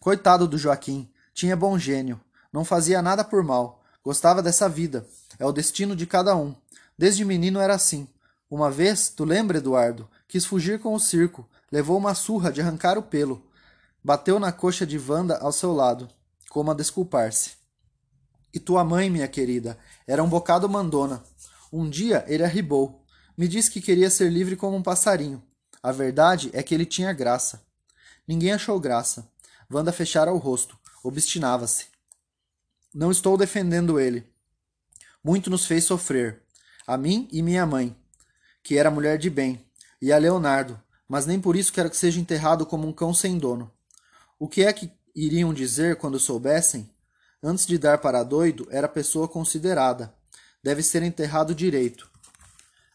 [0.00, 2.20] Coitado do Joaquim, tinha bom gênio,
[2.52, 5.06] não fazia nada por mal, gostava dessa vida,
[5.38, 6.56] é o destino de cada um.
[6.98, 8.08] Desde menino era assim.
[8.50, 12.98] Uma vez, tu lembra, Eduardo, quis fugir com o circo, levou uma surra de arrancar
[12.98, 13.46] o pelo.
[14.02, 16.08] Bateu na coxa de Wanda ao seu lado,
[16.50, 17.61] como a desculpar-se.
[18.52, 21.22] E tua mãe, minha querida, era um bocado mandona.
[21.72, 23.04] Um dia ele arribou.
[23.36, 25.42] Me disse que queria ser livre como um passarinho.
[25.82, 27.64] A verdade é que ele tinha graça.
[28.28, 29.26] Ninguém achou graça.
[29.70, 30.78] Wanda fechara o rosto.
[31.02, 31.86] Obstinava-se.
[32.94, 34.26] Não estou defendendo ele.
[35.24, 36.42] Muito nos fez sofrer.
[36.86, 37.96] A mim e minha mãe,
[38.62, 39.64] que era mulher de bem,
[40.00, 43.38] e a Leonardo, mas nem por isso quero que seja enterrado como um cão sem
[43.38, 43.70] dono.
[44.38, 46.90] O que é que iriam dizer quando soubessem?
[47.42, 50.14] Antes de dar para doido, era pessoa considerada.
[50.62, 52.08] Deve ser enterrado direito.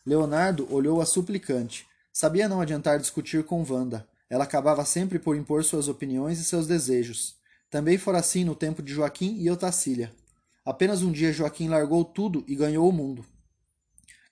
[0.05, 1.85] Leonardo olhou a suplicante.
[2.13, 4.07] Sabia não adiantar discutir com Wanda.
[4.29, 7.35] Ela acabava sempre por impor suas opiniões e seus desejos.
[7.69, 10.13] Também fora assim no tempo de Joaquim e Otacília.
[10.63, 13.25] Apenas um dia Joaquim largou tudo e ganhou o mundo.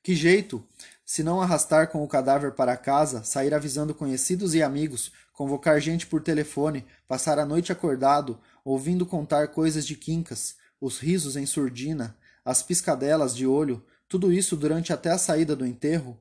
[0.01, 0.65] Que jeito,
[1.05, 6.07] se não arrastar com o cadáver para casa, sair avisando conhecidos e amigos, convocar gente
[6.07, 12.17] por telefone, passar a noite acordado, ouvindo contar coisas de quincas, os risos em surdina,
[12.43, 16.17] as piscadelas de olho, tudo isso durante até a saída do enterro?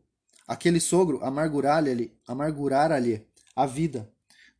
[0.46, 2.96] Aquele sogro amargurara-lhe amargurara
[3.54, 4.10] a vida.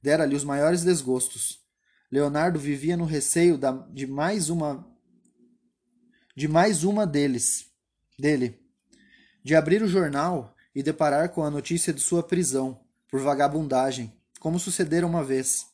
[0.00, 1.60] Dera-lhe os maiores desgostos.
[2.10, 4.86] Leonardo vivia no receio da, de mais uma
[6.36, 7.66] de mais uma deles,
[8.18, 8.60] dele,
[9.44, 14.12] de abrir o jornal e deparar com a notícia de sua prisão por vagabundagem,
[14.44, 15.68] como sucedera uma vez.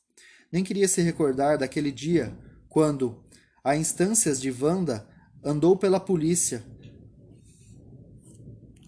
[0.52, 2.32] Nem queria se recordar daquele dia
[2.68, 3.20] quando,
[3.64, 5.04] a instâncias de Wanda,
[5.42, 6.62] andou pela polícia,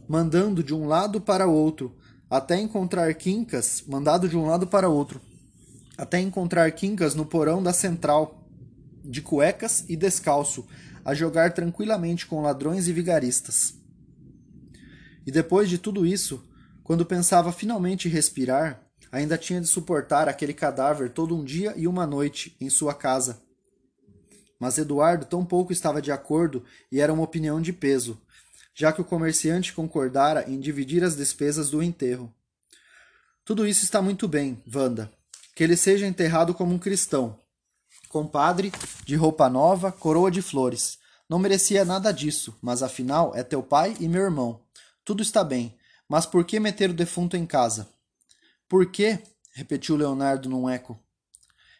[0.09, 1.97] mandando de um lado para outro
[2.31, 5.21] até encontrar Quincas, mandado de um lado para outro,
[5.99, 8.49] até encontrar Quincas no porão da central,
[9.05, 10.65] de cuecas e descalço,
[11.05, 13.75] a jogar tranquilamente com ladrões e vigaristas.
[15.27, 16.41] E depois de tudo isso,
[16.85, 18.82] quando pensava finalmente respirar,
[19.13, 23.43] ainda tinha de suportar aquele cadáver todo um dia e uma noite em sua casa.
[24.59, 28.19] Mas Eduardo tão pouco estava de acordo e era uma opinião de peso,
[28.75, 32.33] já que o comerciante concordara em dividir as despesas do enterro.
[33.45, 35.13] Tudo isso está muito bem, Wanda.
[35.55, 37.39] Que ele seja enterrado como um cristão,
[38.09, 38.73] compadre,
[39.05, 40.99] de roupa nova, coroa de flores.
[41.29, 44.63] Não merecia nada disso, mas afinal é teu pai e meu irmão.
[45.05, 45.77] Tudo está bem,
[46.09, 47.89] mas por que meter o defunto em casa?
[48.73, 49.19] Por que?
[49.53, 50.99] repetiu Leonardo num eco.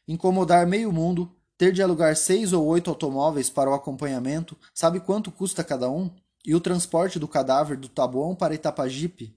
[0.07, 5.33] Incomodar meio mundo, ter de alugar seis ou oito automóveis para o acompanhamento, sabe quanto
[5.33, 6.15] custa cada um?
[6.45, 9.35] E o transporte do cadáver do Taboão para Itapajipe?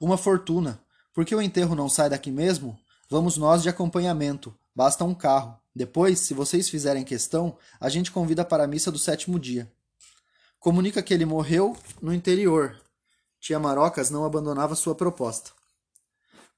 [0.00, 0.82] Uma fortuna.
[1.14, 2.76] Por que o enterro não sai daqui mesmo?
[3.08, 4.52] Vamos nós de acompanhamento.
[4.74, 5.56] Basta um carro.
[5.72, 9.70] Depois, se vocês fizerem questão, a gente convida para a missa do sétimo dia.
[10.58, 12.76] Comunica que ele morreu no interior.
[13.38, 15.56] Tia Marocas não abandonava sua proposta.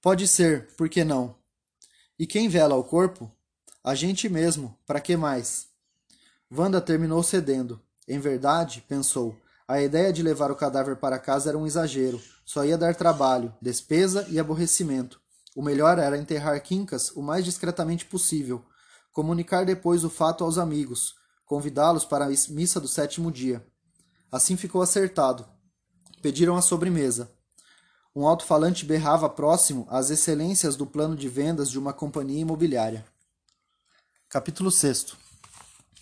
[0.02, 1.36] Pode ser, por que não?
[2.18, 3.30] E quem vela o corpo?
[3.84, 5.66] A gente mesmo, para que mais?
[6.50, 7.78] Wanda terminou cedendo.
[8.08, 9.36] Em verdade, pensou,
[9.68, 12.18] a ideia de levar o cadáver para casa era um exagero.
[12.46, 15.20] Só ia dar trabalho, despesa e aborrecimento.
[15.54, 18.64] O melhor era enterrar Quincas o mais discretamente possível,
[19.12, 23.62] comunicar depois o fato aos amigos, convidá-los para a missa do sétimo dia.
[24.32, 25.46] Assim ficou acertado.
[26.22, 27.30] Pediram a sobremesa.
[28.14, 33.05] Um alto-falante berrava próximo as excelências do plano de vendas de uma companhia imobiliária.
[34.29, 35.14] Capítulo 6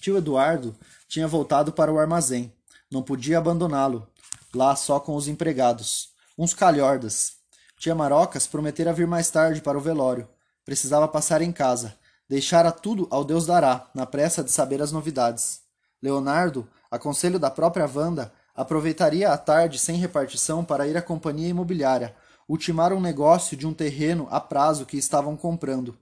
[0.01, 0.75] Tio Eduardo
[1.07, 2.51] tinha voltado para o armazém.
[2.91, 4.09] Não podia abandoná-lo,
[4.55, 6.09] lá só com os empregados.
[6.39, 7.33] Uns calhordas.
[7.79, 10.27] Tia Marocas prometera vir mais tarde para o velório.
[10.65, 11.95] Precisava passar em casa.
[12.27, 15.61] Deixara tudo ao Deus dará, na pressa de saber as novidades.
[16.03, 21.47] Leonardo, a conselho da própria Wanda, Aproveitaria a tarde sem repartição para ir à companhia
[21.47, 22.17] imobiliária,
[22.49, 25.97] ultimar um negócio de um terreno a prazo que estavam comprando.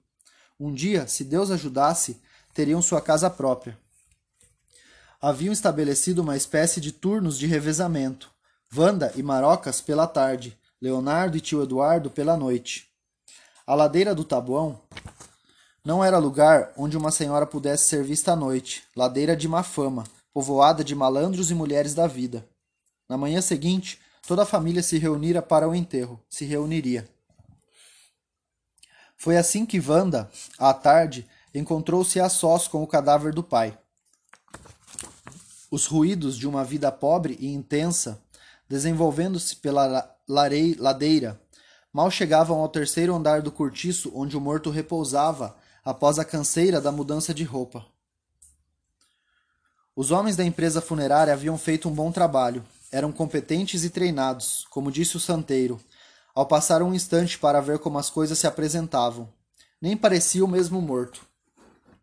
[0.58, 2.18] Um dia, se Deus ajudasse,
[2.54, 3.78] teriam sua casa própria.
[5.20, 8.30] Haviam estabelecido uma espécie de turnos de revezamento.
[8.70, 12.88] Vanda e Marocas pela tarde, Leonardo e tio Eduardo pela noite.
[13.66, 14.80] A ladeira do Tabuão
[15.84, 20.04] não era lugar onde uma senhora pudesse ser vista à noite, ladeira de má fama,
[20.36, 22.46] povoada de malandros e mulheres da vida.
[23.08, 27.08] Na manhã seguinte, toda a família se reunira para o enterro, se reuniria.
[29.16, 33.78] Foi assim que Wanda, à tarde, encontrou-se a sós com o cadáver do pai.
[35.70, 38.22] Os ruídos de uma vida pobre e intensa,
[38.68, 41.40] desenvolvendo-se pela larei, ladeira,
[41.90, 46.92] mal chegavam ao terceiro andar do cortiço onde o morto repousava após a canseira da
[46.92, 47.86] mudança de roupa.
[49.98, 52.62] Os homens da empresa funerária haviam feito um bom trabalho.
[52.92, 55.80] Eram competentes e treinados, como disse o santeiro,
[56.34, 59.26] ao passar um instante para ver como as coisas se apresentavam.
[59.80, 61.26] Nem parecia o mesmo morto.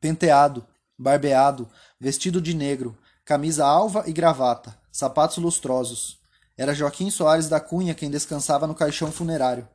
[0.01, 0.65] Penteado,
[0.97, 6.17] barbeado, vestido de negro, camisa alva e gravata, sapatos lustrosos.
[6.57, 9.67] Era Joaquim Soares da Cunha quem descansava no caixão funerário.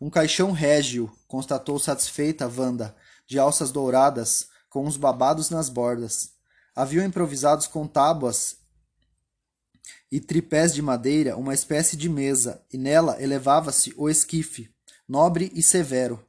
[0.00, 6.39] Um caixão régio, constatou satisfeita Wanda, de alças douradas, com uns babados nas bordas
[6.74, 8.58] haviam improvisados com tábuas
[10.10, 14.72] e tripés de madeira uma espécie de mesa, e nela elevava-se o esquife,
[15.08, 16.24] nobre e severo.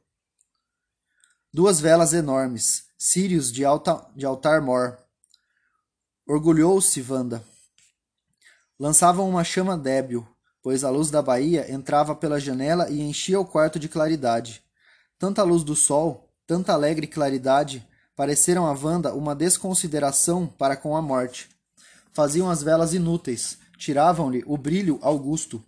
[1.52, 4.98] Duas velas enormes, círios de, alta, de altar-mor.
[6.26, 7.44] Orgulhou-se Vanda.
[8.78, 10.26] Lançavam uma chama débil,
[10.62, 14.62] pois a luz da baía entrava pela janela e enchia o quarto de claridade.
[15.18, 21.02] Tanta luz do sol, tanta alegre claridade, pareceram a Wanda uma desconsideração para com a
[21.02, 21.48] morte.
[22.12, 25.62] Faziam as velas inúteis, tiravam-lhe o brilho augusto.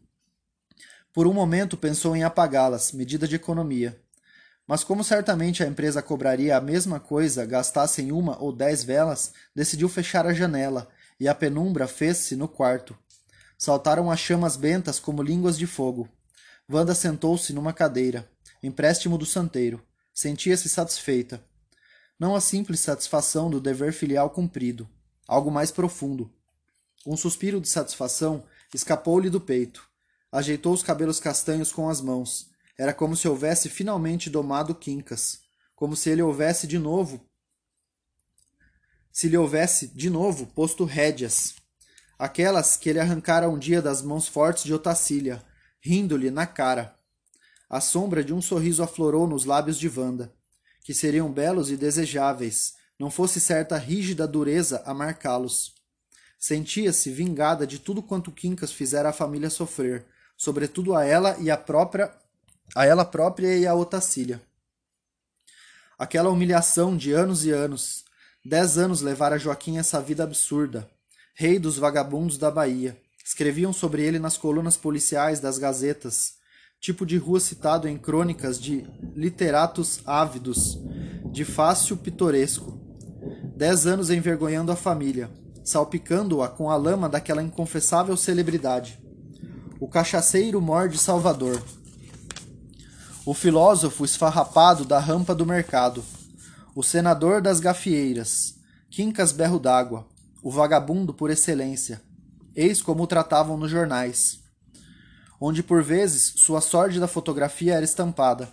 [1.12, 3.98] Por um momento pensou em apagá-las, medida de economia.
[4.66, 9.88] Mas como certamente a empresa cobraria a mesma coisa gastassem uma ou dez velas, decidiu
[9.88, 10.88] fechar a janela,
[11.20, 12.96] e a penumbra fez-se no quarto.
[13.56, 16.08] Saltaram as chamas bentas como línguas de fogo.
[16.68, 18.28] Wanda sentou-se numa cadeira,
[18.62, 19.82] empréstimo do santeiro.
[20.12, 21.40] Sentia-se satisfeita
[22.18, 24.88] não a simples satisfação do dever filial cumprido,
[25.26, 26.30] algo mais profundo.
[27.06, 29.88] Um suspiro de satisfação escapou-lhe do peito.
[30.32, 32.50] Ajeitou os cabelos castanhos com as mãos.
[32.78, 35.40] Era como se houvesse finalmente domado Quincas,
[35.76, 37.24] como se ele houvesse de novo
[39.14, 41.54] se lhe houvesse de novo posto rédeas,
[42.18, 45.40] aquelas que ele arrancara um dia das mãos fortes de Otacília,
[45.80, 46.96] rindo-lhe na cara.
[47.70, 50.34] A sombra de um sorriso aflorou nos lábios de Vanda
[50.84, 55.74] que seriam belos e desejáveis, não fosse certa rígida dureza a marcá-los.
[56.38, 60.04] Sentia-se vingada de tudo quanto Quincas fizera a família sofrer,
[60.36, 62.12] sobretudo a ela e a própria
[62.74, 64.42] a ela própria e a Otacília.
[65.98, 68.04] Aquela humilhação de anos e anos.
[68.44, 70.90] Dez anos levara Joaquim essa vida absurda.
[71.34, 73.00] Rei dos vagabundos da Bahia.
[73.24, 76.34] Escreviam sobre ele nas colunas policiais das gazetas
[76.84, 80.78] tipo de rua citado em crônicas de literatos ávidos,
[81.32, 82.78] de fácil pitoresco.
[83.56, 85.30] Dez anos envergonhando a família,
[85.64, 89.02] salpicando-a com a lama daquela inconfessável celebridade.
[89.80, 91.58] O cachaceiro mor de Salvador.
[93.24, 96.04] O filósofo esfarrapado da rampa do mercado.
[96.76, 98.56] O senador das gafieiras.
[98.90, 100.06] Quincas berro d'água.
[100.42, 102.02] O vagabundo por excelência.
[102.54, 104.43] Eis como o tratavam nos jornais
[105.40, 108.52] onde por vezes sua sórdida fotografia era estampada.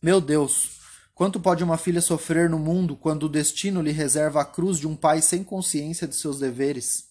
[0.00, 0.80] Meu Deus,
[1.14, 4.86] quanto pode uma filha sofrer no mundo quando o destino lhe reserva a cruz de
[4.86, 7.04] um pai sem consciência de seus deveres?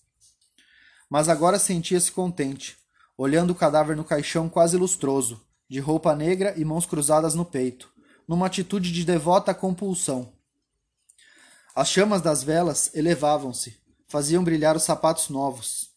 [1.09, 2.77] Mas agora sentia-se contente,
[3.17, 7.89] olhando o cadáver no caixão quase lustroso, de roupa negra e mãos cruzadas no peito,
[8.27, 10.33] numa atitude de devota compulsão.
[11.73, 15.89] As chamas das velas elevavam-se, faziam brilhar os sapatos novos.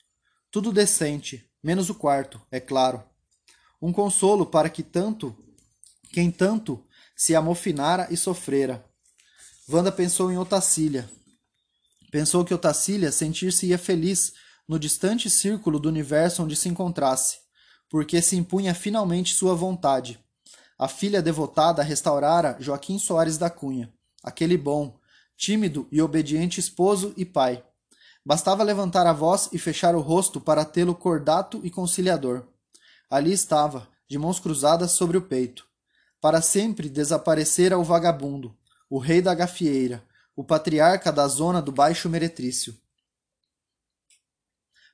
[0.51, 3.03] Tudo decente, menos o quarto, é claro
[3.85, 5.37] um consolo para que tanto
[6.11, 6.83] quem tanto
[7.15, 8.83] se amofinara e sofrera.
[9.69, 11.07] Wanda pensou em Otacília.
[12.11, 14.33] Pensou que Otacília sentir-se-ia feliz
[14.67, 17.41] no distante círculo do universo onde se encontrasse,
[17.91, 20.19] porque se impunha finalmente sua vontade.
[20.79, 23.93] A filha devotada restaurara Joaquim Soares da Cunha,
[24.23, 24.99] aquele bom,
[25.37, 27.63] tímido e obediente esposo e pai.
[28.25, 32.47] Bastava levantar a voz e fechar o rosto para tê-lo cordato e conciliador.
[33.11, 35.67] Ali estava, de mãos cruzadas sobre o peito.
[36.21, 38.57] Para sempre desaparecera o vagabundo,
[38.89, 40.03] o rei da gafieira,
[40.35, 42.75] o patriarca da zona do Baixo Meretrício.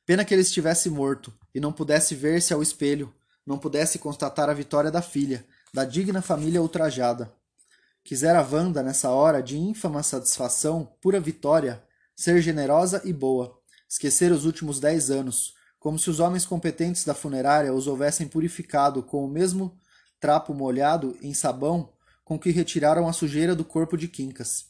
[0.04, 3.14] Pena que ele estivesse morto e não pudesse ver-se ao espelho,
[3.46, 7.32] não pudesse constatar a vitória da filha, da digna família ultrajada.
[8.02, 11.80] Quisera Wanda, nessa hora de ínfama satisfação, pura vitória,
[12.20, 13.58] ser generosa e boa,
[13.88, 19.02] esquecer os últimos dez anos, como se os homens competentes da funerária os houvessem purificado
[19.02, 19.80] com o mesmo
[20.20, 21.90] trapo molhado em sabão
[22.22, 24.66] com que retiraram a sujeira do corpo de Quincas.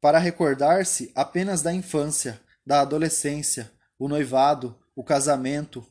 [0.00, 5.86] Para recordar-se apenas da infância, da adolescência, o noivado, o casamento,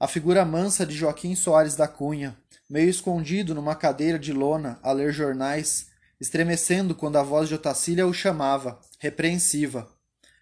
[0.00, 2.34] a figura mansa de Joaquim Soares da Cunha,
[2.66, 5.91] meio escondido numa cadeira de lona a ler jornais,
[6.22, 9.90] estremecendo quando a voz de Otacília o chamava, repreensiva.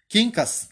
[0.07, 0.69] Quincas!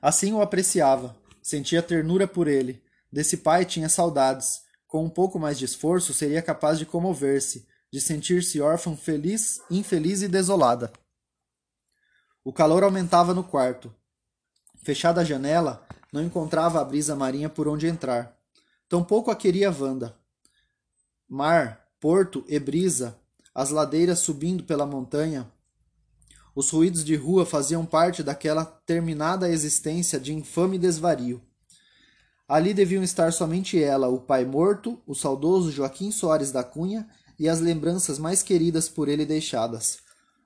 [0.00, 2.82] Assim o apreciava, sentia ternura por ele.
[3.12, 4.62] Desse pai tinha saudades.
[4.86, 10.22] Com um pouco mais de esforço, seria capaz de comover-se, de sentir-se órfã feliz, infeliz
[10.22, 10.90] e desolada.
[12.42, 13.94] O calor aumentava no quarto.
[14.82, 18.38] Fechada a janela, não encontrava a brisa marinha por onde entrar.
[18.88, 20.16] Tampouco a queria Wanda.
[21.28, 23.18] Mar, porto e brisa,
[23.54, 25.50] as ladeiras subindo pela montanha,
[26.54, 31.42] os ruídos de rua faziam parte daquela terminada existência de infame desvario.
[32.46, 37.48] Ali deviam estar somente ela, o pai morto, o saudoso Joaquim Soares da Cunha e
[37.48, 39.98] as lembranças mais queridas por ele deixadas,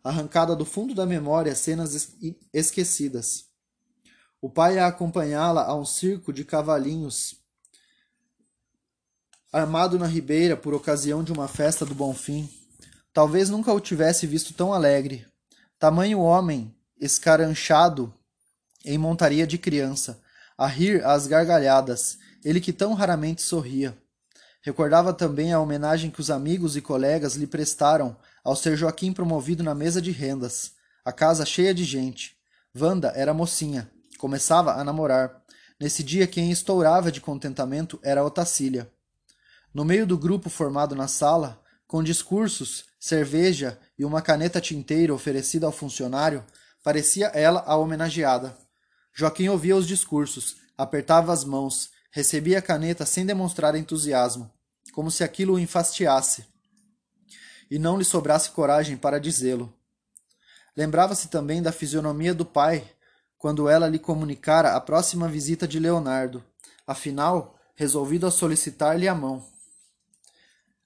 [0.02, 2.16] arrancada do fundo da memória cenas
[2.52, 3.46] esquecidas.
[4.40, 7.36] O pai a acompanhá-la a um circo de cavalinhos
[9.52, 12.48] armado na ribeira por ocasião de uma festa do Bonfim.
[13.18, 15.26] Talvez nunca o tivesse visto tão alegre.
[15.76, 18.14] Tamanho homem, escaranchado
[18.84, 20.20] em montaria de criança,
[20.56, 23.98] a rir às gargalhadas, ele que tão raramente sorria.
[24.62, 29.64] Recordava também a homenagem que os amigos e colegas lhe prestaram ao ser Joaquim promovido
[29.64, 32.36] na mesa de rendas, a casa cheia de gente.
[32.72, 35.42] Wanda era mocinha, começava a namorar.
[35.80, 38.88] Nesse dia quem estourava de contentamento era Otacília.
[39.74, 45.64] No meio do grupo formado na sala, com discursos, cerveja e uma caneta tinteira oferecida
[45.64, 46.44] ao funcionário,
[46.84, 48.56] parecia ela a homenageada.
[49.14, 54.52] Joaquim ouvia os discursos, apertava as mãos, recebia a caneta sem demonstrar entusiasmo,
[54.92, 56.44] como se aquilo o enfastiasse
[57.70, 59.72] e não lhe sobrasse coragem para dizê-lo.
[60.76, 62.86] Lembrava-se também da fisionomia do pai
[63.38, 66.44] quando ela lhe comunicara a próxima visita de Leonardo,
[66.86, 69.42] afinal, resolvido a solicitar-lhe a mão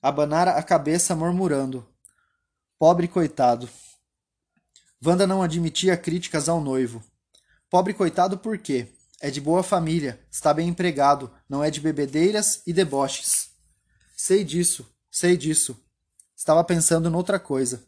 [0.02, 1.86] abanara a cabeça murmurando.
[2.76, 3.68] Pobre coitado.
[5.04, 7.02] Wanda não admitia críticas ao noivo.
[7.70, 8.88] Pobre coitado por quê?
[9.20, 13.50] É de boa família, está bem empregado, não é de bebedeiras e deboches.
[14.16, 15.80] Sei disso, sei disso.
[16.36, 17.84] Estava pensando noutra coisa.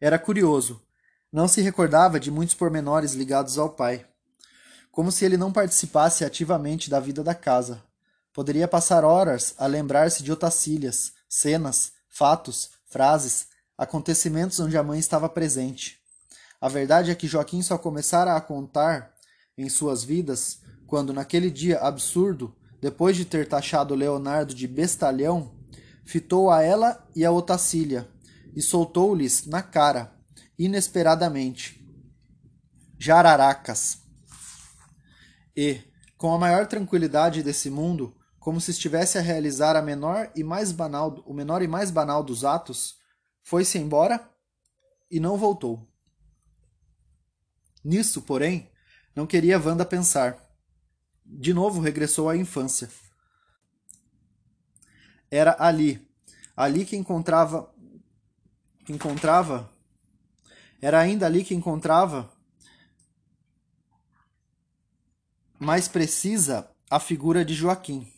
[0.00, 0.82] Era curioso.
[1.30, 4.06] Não se recordava de muitos pormenores ligados ao pai.
[4.90, 7.82] Como se ele não participasse ativamente da vida da casa,
[8.34, 13.46] Poderia passar horas a lembrar-se de Otacílias, cenas, fatos, frases,
[13.78, 16.00] acontecimentos onde a mãe estava presente.
[16.60, 19.14] A verdade é que Joaquim só começara a contar
[19.56, 25.54] em suas vidas quando, naquele dia absurdo, depois de ter taxado Leonardo de bestalhão,
[26.04, 28.08] fitou a ela e a Otacília
[28.52, 30.12] e soltou-lhes na cara,
[30.58, 31.80] inesperadamente.
[32.98, 33.98] Jararacas.
[35.56, 35.80] E,
[36.18, 38.12] com a maior tranquilidade desse mundo,
[38.44, 42.22] como se estivesse a realizar a menor e mais banal, o menor e mais banal
[42.22, 42.98] dos atos,
[43.42, 44.30] foi-se embora
[45.10, 45.88] e não voltou.
[47.82, 48.70] Nisso, porém,
[49.16, 50.46] não queria Wanda pensar.
[51.24, 52.90] De novo regressou à infância.
[55.30, 56.06] Era ali,
[56.54, 57.74] ali que encontrava
[58.84, 59.72] que encontrava
[60.82, 62.30] era ainda ali que encontrava
[65.58, 68.13] mais precisa a figura de Joaquim.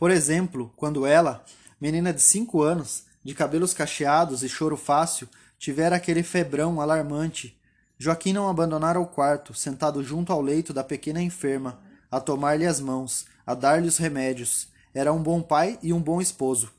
[0.00, 1.44] Por exemplo, quando ela,
[1.78, 5.28] menina de cinco anos, de cabelos cacheados e choro fácil,
[5.58, 7.54] tivera aquele febrão alarmante,
[7.98, 11.78] Joaquim não abandonara o quarto, sentado junto ao leito da pequena enferma,
[12.10, 14.68] a tomar-lhe as mãos, a dar-lhe os remédios.
[14.94, 16.70] Era um bom pai e um bom esposo.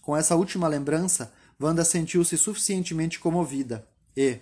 [0.00, 4.38] Com essa última lembrança, Wanda sentiu-se suficientemente comovida e,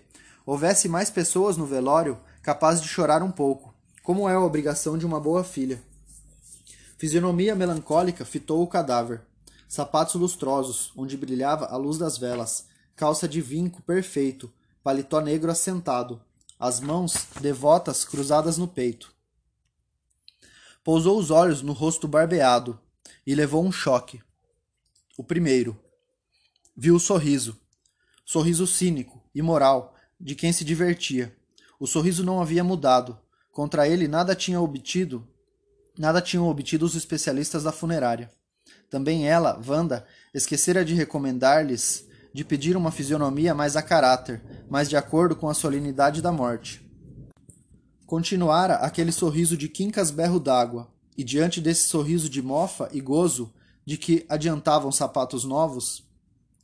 [0.47, 5.05] houvesse mais pessoas no velório, capaz de chorar um pouco, como é a obrigação de
[5.05, 5.83] uma boa filha.
[6.99, 9.23] Fisionomia melancólica fitou o cadáver.
[9.69, 16.21] Sapatos lustrosos, onde brilhava a luz das velas, calça de vinco perfeito, paletó negro assentado,
[16.59, 19.15] as mãos devotas cruzadas no peito.
[20.83, 22.81] Pousou os olhos no rosto barbeado
[23.25, 24.21] e levou um choque.
[25.17, 25.79] O primeiro.
[26.77, 27.57] Viu o sorriso.
[28.25, 31.37] Sorriso cínico, imoral, de quem se divertia.
[31.79, 33.17] O sorriso não havia mudado.
[33.53, 35.25] Contra ele nada tinha obtido,
[35.99, 38.31] nada tinham obtido os especialistas da funerária.
[38.89, 44.97] Também ela, Wanda, esquecera de recomendar-lhes de pedir uma fisionomia mais a caráter, mais de
[44.97, 46.87] acordo com a solenidade da morte.
[48.07, 53.53] Continuara aquele sorriso de quincas berro d'água, e diante desse sorriso de mofa e gozo
[53.85, 56.05] de que adiantavam sapatos novos,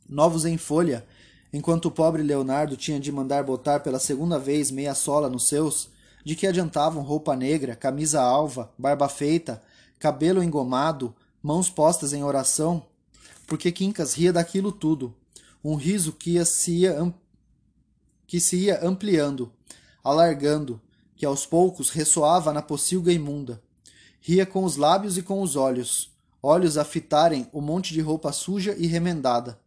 [0.07, 1.05] novos em folha,
[1.51, 5.89] enquanto o pobre Leonardo tinha de mandar botar pela segunda vez meia sola nos seus,
[6.25, 9.61] de que adiantavam roupa negra, camisa alva, barba feita,
[9.99, 12.83] cabelo engomado, mãos postas em oração,
[13.45, 15.15] porque Quincas ria daquilo tudo,
[15.63, 17.13] um riso que, ia, se ia,
[18.25, 19.53] que se ia ampliando,
[20.03, 20.81] alargando,
[21.15, 23.61] que aos poucos ressoava na pocilga imunda.
[24.19, 26.11] Ria com os lábios e com os olhos,
[26.41, 29.59] olhos a fitarem o monte de roupa suja e remendada.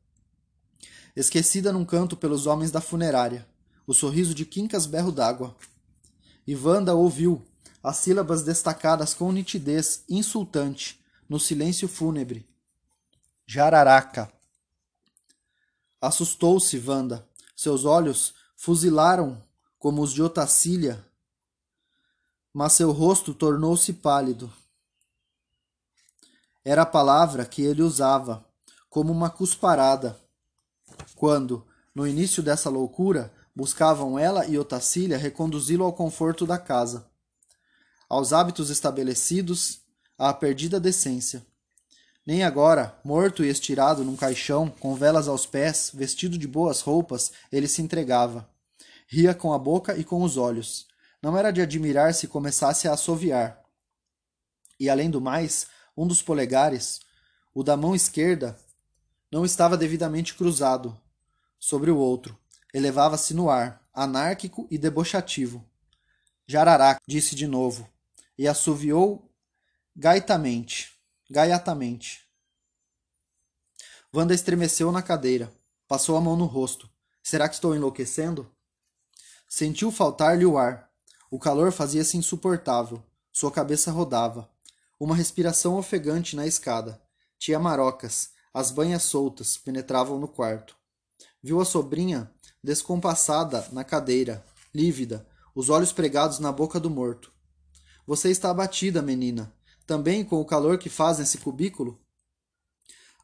[1.15, 3.47] Esquecida num canto pelos homens da funerária,
[3.87, 5.57] o sorriso de Quincas berro d'água.
[6.51, 7.47] Ivanda ouviu
[7.83, 12.49] as sílabas destacadas com nitidez insultante no silêncio fúnebre.
[13.47, 14.33] Jararaca.
[16.01, 17.29] Assustou-se Wanda.
[17.55, 19.45] Seus olhos fuzilaram
[19.79, 21.05] como os de Otacília,
[22.51, 24.51] mas seu rosto tornou-se pálido.
[26.65, 28.43] Era a palavra que ele usava,
[28.89, 30.19] como uma cusparada,
[31.15, 37.11] quando, no início dessa loucura, buscavam ela e Otacília reconduzi-lo ao conforto da casa,
[38.09, 39.81] aos hábitos estabelecidos,
[40.17, 41.45] à perdida decência.
[42.25, 47.33] Nem agora, morto e estirado num caixão, com velas aos pés, vestido de boas roupas,
[47.51, 48.49] ele se entregava.
[49.09, 50.87] Ria com a boca e com os olhos.
[51.21, 53.61] Não era de admirar se começasse a assoviar.
[54.79, 57.01] E além do mais, um dos polegares,
[57.53, 58.57] o da mão esquerda,
[59.33, 60.97] não estava devidamente cruzado
[61.59, 62.39] sobre o outro.
[62.73, 65.65] Elevava-se no ar, anárquico e debochativo.
[66.47, 67.89] Jararaca, disse de novo,
[68.37, 69.31] e assoviou
[69.97, 70.99] gaitamente
[71.31, 72.27] gaiatamente.
[74.15, 75.53] Wanda estremeceu na cadeira.
[75.87, 76.89] Passou a mão no rosto.
[77.23, 78.51] Será que estou enlouquecendo?
[79.47, 80.91] Sentiu faltar-lhe o ar.
[81.31, 83.03] O calor fazia-se insuportável.
[83.31, 84.51] Sua cabeça rodava.
[84.99, 87.01] Uma respiração ofegante na escada.
[87.39, 90.77] Tia Marocas, as banhas soltas, penetravam no quarto.
[91.43, 92.33] Viu a sobrinha
[92.69, 94.45] descompassada na cadeira,
[94.75, 97.33] lívida, os olhos pregados na boca do morto.
[98.07, 99.51] Você está abatida, menina,
[99.87, 101.99] também com o calor que faz nesse cubículo?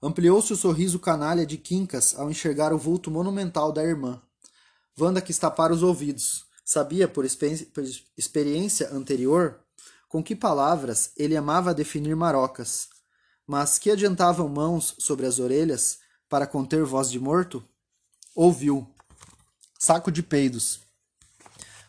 [0.03, 4.23] Ampliou-se o sorriso canalha de Quincas ao enxergar o vulto monumental da irmã.
[4.99, 6.47] Wanda quis tapar os ouvidos.
[6.65, 7.27] Sabia, por,
[7.75, 7.85] por
[8.17, 9.61] experiência anterior,
[10.09, 12.89] com que palavras ele amava definir marocas.
[13.47, 15.99] Mas que adiantavam mãos sobre as orelhas
[16.31, 17.63] para conter voz de morto?
[18.35, 18.94] Ouviu.
[19.85, 20.81] Saco de peidos.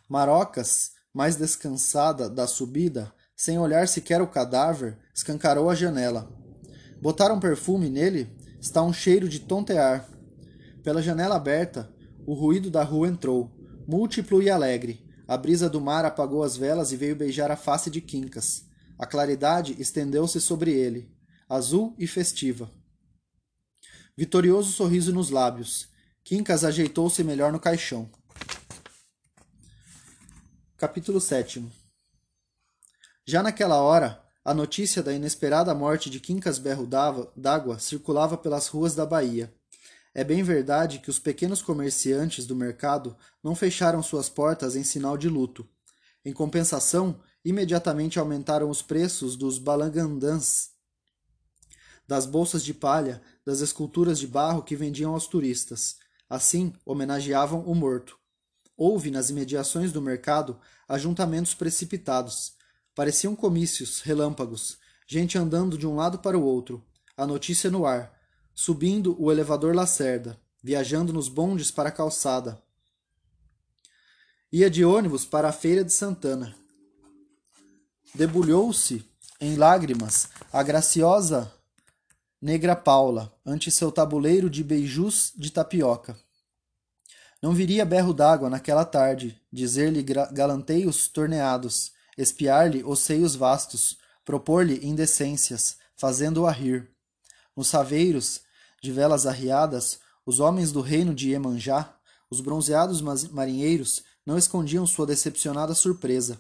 [0.10, 6.30] Marocas, mais descansada da subida, sem olhar sequer o cadáver, escancarou a janela.
[7.02, 8.30] Botaram perfume nele?
[8.60, 10.10] Está um cheiro de tontear.
[10.84, 11.89] Pela janela aberta,
[12.28, 13.50] o ruído da rua entrou,
[13.88, 15.02] múltiplo e alegre.
[15.26, 18.66] A brisa do mar apagou as velas e veio beijar a face de Quincas.
[19.00, 21.10] A claridade estendeu-se sobre ele,
[21.48, 22.70] azul e festiva.
[24.18, 25.95] Vitorioso sorriso nos lábios.
[26.26, 28.09] Quincas ajeitou-se melhor no caixão.
[30.76, 31.63] Capítulo 7
[33.28, 36.88] já naquela hora, a notícia da inesperada morte de Quincas Berro
[37.36, 39.51] d'Água circulava pelas ruas da Bahia.
[40.13, 45.17] É bem verdade que os pequenos comerciantes do mercado não fecharam suas portas em sinal
[45.17, 45.67] de luto.
[46.23, 50.69] Em compensação, imediatamente aumentaram os preços dos balangandãs,
[52.07, 55.97] das bolsas de palha, das esculturas de barro que vendiam aos turistas.
[56.30, 58.17] Assim, homenageavam o morto.
[58.76, 62.55] Houve, nas imediações do mercado, ajuntamentos precipitados
[62.95, 66.82] Pareciam comícios, relâmpagos, gente andando de um lado para o outro,
[67.17, 68.17] a notícia no ar,
[68.53, 72.63] subindo o elevador Lacerda, viajando nos bondes para a calçada.
[74.49, 76.55] Ia de ônibus para a feira de Santana.
[78.13, 79.03] Debulhou-se
[79.41, 81.53] em lágrimas a graciosa
[82.46, 86.16] negra Paula, ante seu tabuleiro de beijus de tapioca.
[87.41, 95.78] Não viria berro d'água naquela tarde, dizer-lhe galanteios torneados, espiar-lhe os seios vastos, propor-lhe indecências,
[95.96, 96.88] fazendo-a rir.
[97.58, 98.41] Nos saveiros,
[98.80, 101.98] de velas arriadas, os homens do reino de Iemanjá,
[102.30, 106.39] os bronzeados marinheiros, não escondiam sua decepcionada surpresa.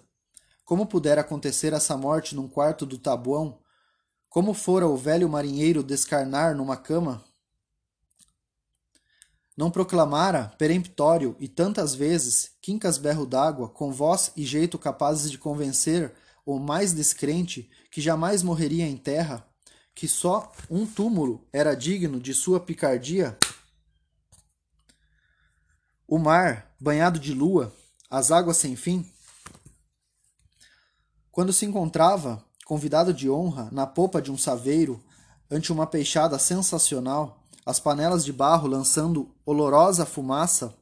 [0.63, 3.57] Como pudera acontecer essa morte num quarto do tabuão?
[4.35, 7.23] Como fora o velho marinheiro descarnar numa cama?
[9.55, 15.37] Não proclamara, peremptório e tantas vezes, quincas berro d'água, com voz e jeito capazes de
[15.37, 16.13] convencer
[16.45, 19.47] o mais descrente que jamais morreria em terra,
[19.93, 23.37] que só um túmulo era digno de sua picardia?
[26.05, 27.73] O mar, banhado de lua,
[28.09, 29.09] as águas sem fim?
[31.31, 34.99] Quando se encontrava, convidado de honra, na popa de um saveiro,
[35.51, 40.73] ante uma peixada sensacional, as panelas de barro lançando olorosa fumaça,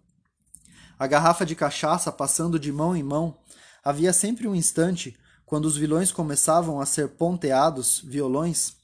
[0.97, 3.38] a garrafa de cachaça passando de mão em mão,
[3.84, 8.77] havia sempre um instante, quando os vilões começavam a ser ponteados, violões,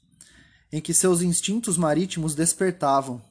[0.70, 3.22] em que seus instintos marítimos despertavam.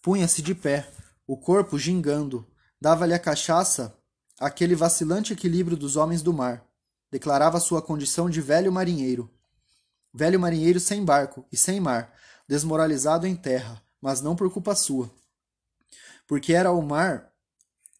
[0.00, 0.88] Punha-se de pé,
[1.26, 2.46] o corpo gingando,
[2.80, 3.98] dava-lhe a cachaça
[4.38, 6.67] aquele vacilante equilíbrio dos homens do mar.
[7.10, 9.30] Declarava sua condição de velho marinheiro.
[10.12, 12.14] Velho marinheiro sem barco e sem mar,
[12.46, 15.10] desmoralizado em terra, mas não por culpa sua.
[16.26, 17.32] Porque era o mar,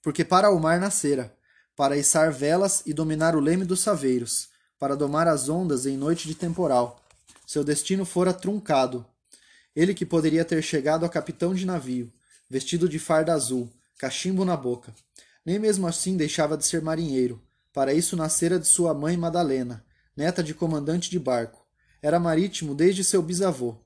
[0.03, 1.35] porque para o mar nascera,
[1.77, 4.49] para içar velas e dominar o leme dos saveiros,
[4.79, 7.05] para domar as ondas em noite de temporal.
[7.47, 9.07] Seu destino fora truncado.
[9.75, 12.13] Ele que poderia ter chegado a capitão de navio,
[12.49, 14.95] vestido de farda azul, cachimbo na boca.
[15.45, 17.41] Nem mesmo assim deixava de ser marinheiro.
[17.79, 19.85] Para isso nascera de sua mãe Madalena,
[20.17, 21.65] neta de comandante de barco.
[22.03, 23.79] Era marítimo desde seu bisavô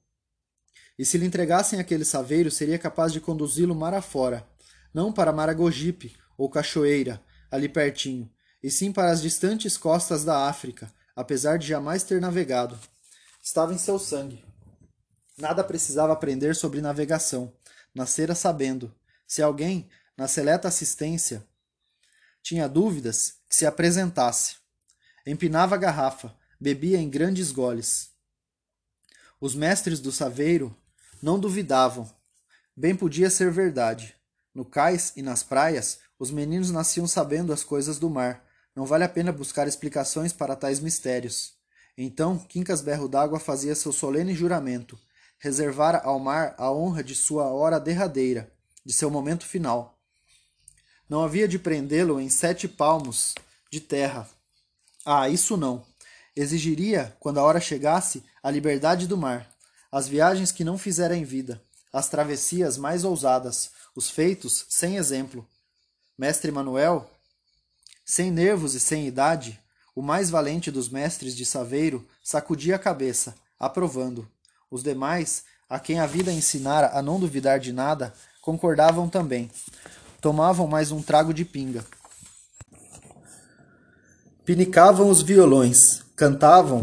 [0.99, 4.49] e se lhe entregassem aquele saveiro, seria capaz de conduzi-lo mar afora,
[4.95, 7.21] não para Maragogipe ou Cachoeira,
[7.51, 8.31] ali pertinho,
[8.63, 12.79] e sim para as distantes costas da África, apesar de jamais ter navegado.
[13.43, 14.43] Estava em seu sangue.
[15.37, 17.53] Nada precisava aprender sobre navegação.
[17.95, 18.91] Nascera sabendo.
[19.27, 21.47] Se alguém, na seleta assistência,
[22.43, 24.57] tinha dúvidas, que se apresentasse.
[25.27, 28.11] Empinava a garrafa, bebia em grandes goles.
[29.41, 30.77] Os mestres do saveiro
[31.23, 32.11] não duvidavam.
[32.77, 34.17] Bem podia ser verdade.
[34.55, 38.45] No cais e nas praias, os meninos nasciam sabendo as coisas do mar.
[38.75, 41.55] Não vale a pena buscar explicações para tais mistérios.
[41.97, 44.99] Então, Quincas Berro d'Água fazia seu solene juramento.
[45.39, 48.53] Reservara ao mar a honra de sua hora derradeira,
[48.85, 49.92] de seu momento final.
[51.13, 53.35] Não havia de prendê-lo em sete palmos
[53.71, 54.27] de terra.
[55.05, 55.85] Ah, isso não.
[56.35, 59.47] Exigiria, quando a hora chegasse, a liberdade do mar
[59.93, 65.47] as viagens que não fizera em vida, as travessias mais ousadas, os feitos sem exemplo.
[66.17, 67.11] Mestre Manuel,
[68.03, 69.61] sem nervos e sem idade,
[69.95, 74.27] o mais valente dos mestres de Saveiro, sacudia a cabeça, aprovando.
[74.71, 79.51] Os demais, a quem a vida ensinara a não duvidar de nada, concordavam também.
[80.23, 81.85] Tomavam mais um trago de pinga.
[84.45, 86.83] Pinicavam os violões, cantavam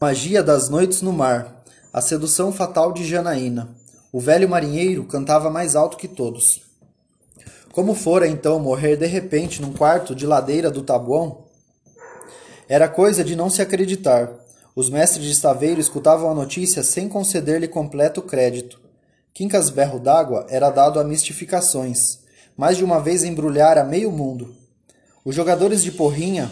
[0.00, 3.74] magia das noites no mar, a sedução fatal de Janaína.
[4.12, 6.62] O velho marinheiro cantava mais alto que todos.
[7.72, 11.46] Como fora então morrer de repente num quarto de ladeira do Tabuão?
[12.68, 14.30] Era coisa de não se acreditar.
[14.76, 18.80] Os mestres de estaveiro escutavam a notícia sem conceder-lhe completo crédito.
[19.34, 22.19] Quincas Berro d'Água era dado a mistificações.
[22.60, 24.54] Mais de uma vez embrulhara meio mundo.
[25.24, 26.50] Os jogadores de porrinha,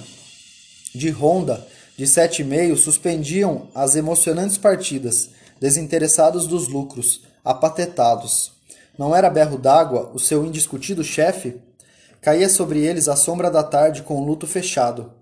[0.95, 1.67] de ronda,
[1.99, 5.29] de sete e meio suspendiam as emocionantes partidas,
[5.61, 8.53] desinteressados dos lucros, apatetados.
[8.99, 11.61] Não era berro d'água o seu indiscutido chefe?
[12.23, 15.13] Caía sobre eles a sombra da tarde com o luto fechado.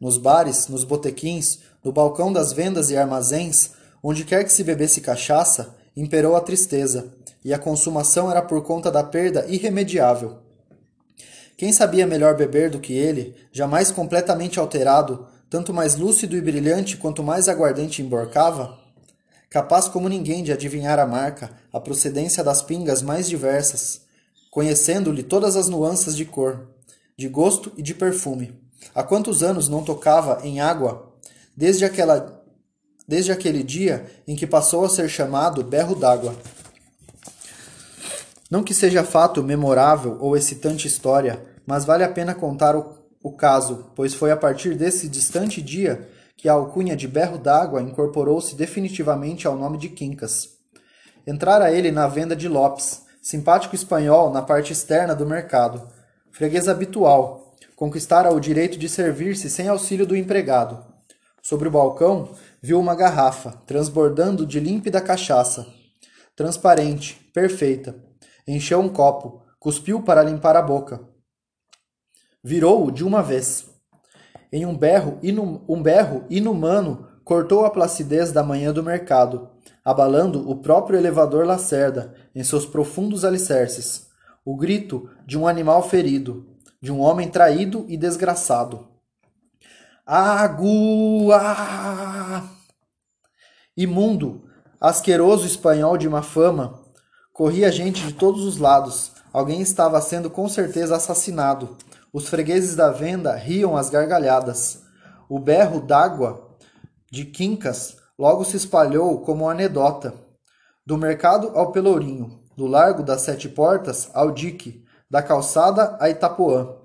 [0.00, 3.72] Nos bares, nos botequins, no balcão das vendas e armazéns,
[4.02, 7.12] onde quer que se bebesse cachaça, imperou a tristeza,
[7.44, 10.38] e a consumação era por conta da perda irremediável.
[11.56, 16.96] Quem sabia melhor beber do que ele, jamais completamente alterado, tanto mais lúcido e brilhante
[16.96, 18.78] quanto mais aguardente emborcava?
[19.48, 24.00] Capaz como ninguém de adivinhar a marca, a procedência das pingas mais diversas,
[24.50, 26.68] conhecendo-lhe todas as nuances de cor,
[27.16, 28.58] de gosto e de perfume.
[28.92, 31.14] Há quantos anos não tocava em água,
[31.56, 32.42] desde, aquela,
[33.06, 36.34] desde aquele dia em que passou a ser chamado berro d'água?
[38.50, 43.32] Não que seja fato memorável ou excitante história, mas vale a pena contar o o
[43.32, 48.54] caso, pois foi a partir desse distante dia que a alcunha de berro d'água incorporou-se
[48.54, 50.50] definitivamente ao nome de Quincas.
[51.26, 55.88] entrara ele na venda de Lopes, simpático espanhol na parte externa do mercado.
[56.30, 60.84] Freguês habitual, conquistara o direito de servir-se sem auxílio do empregado.
[61.40, 62.28] Sobre o balcão,
[62.60, 65.66] viu uma garrafa, transbordando de límpida cachaça.
[66.36, 67.94] Transparente, perfeita.
[68.46, 71.08] Encheu um copo, cuspiu para limpar a boca.
[72.42, 73.70] Virou-o de uma vez.
[74.52, 79.48] Em um berro, inum, um berro inumano, cortou a placidez da manhã do mercado,
[79.82, 84.08] abalando o próprio elevador Lacerda em seus profundos alicerces.
[84.44, 86.46] O grito de um animal ferido,
[86.82, 88.86] de um homem traído e desgraçado.
[90.04, 91.40] Agua!
[93.74, 94.44] Imundo,
[94.78, 96.83] asqueroso espanhol de má fama,
[97.34, 99.10] corria gente de todos os lados.
[99.32, 101.76] Alguém estava sendo com certeza assassinado.
[102.12, 104.84] Os fregueses da venda riam às gargalhadas.
[105.28, 106.56] O berro d'água
[107.10, 110.14] de Quincas logo se espalhou como anedota.
[110.86, 116.76] Do mercado ao Pelourinho, do largo das Sete Portas ao dique, da calçada a Itapuã.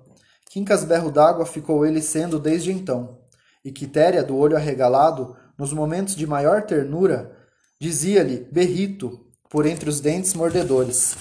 [0.50, 3.20] Quincas berro d'água ficou ele sendo desde então.
[3.64, 7.38] E Quitéria, do olho arregalado, nos momentos de maior ternura,
[7.80, 11.16] dizia-lhe berrito por entre os dentes mordedores.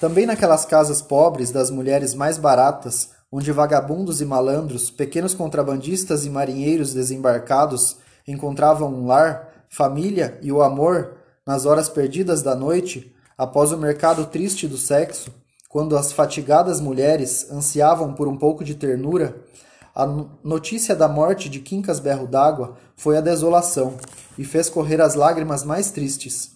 [0.00, 6.30] Também naquelas casas pobres das mulheres mais baratas, onde vagabundos e malandros, pequenos contrabandistas e
[6.30, 11.16] marinheiros desembarcados encontravam um lar, família e o amor
[11.46, 15.30] nas horas perdidas da noite, após o mercado triste do sexo,
[15.68, 19.36] quando as fatigadas mulheres ansiavam por um pouco de ternura,
[19.96, 20.04] a
[20.44, 23.96] notícia da morte de Quincas Berro d'Água foi a desolação
[24.36, 26.50] e fez correr as lágrimas mais tristes.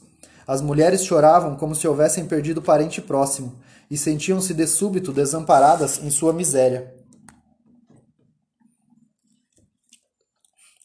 [0.47, 3.59] As mulheres choravam como se houvessem perdido parente próximo
[3.91, 6.95] e sentiam-se de súbito desamparadas em sua miséria.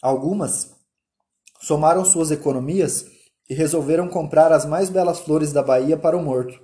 [0.02, 0.72] Algumas
[1.60, 3.06] somaram suas economias
[3.50, 6.58] e resolveram comprar as mais belas flores da Bahia para o morto.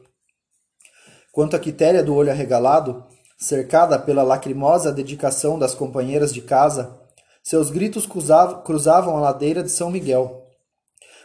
[1.34, 3.11] Quanto a Quitéria do olho arregalado,
[3.42, 6.96] cercada pela lacrimosa dedicação das companheiras de casa,
[7.42, 10.46] seus gritos cruzavam a ladeira de São Miguel.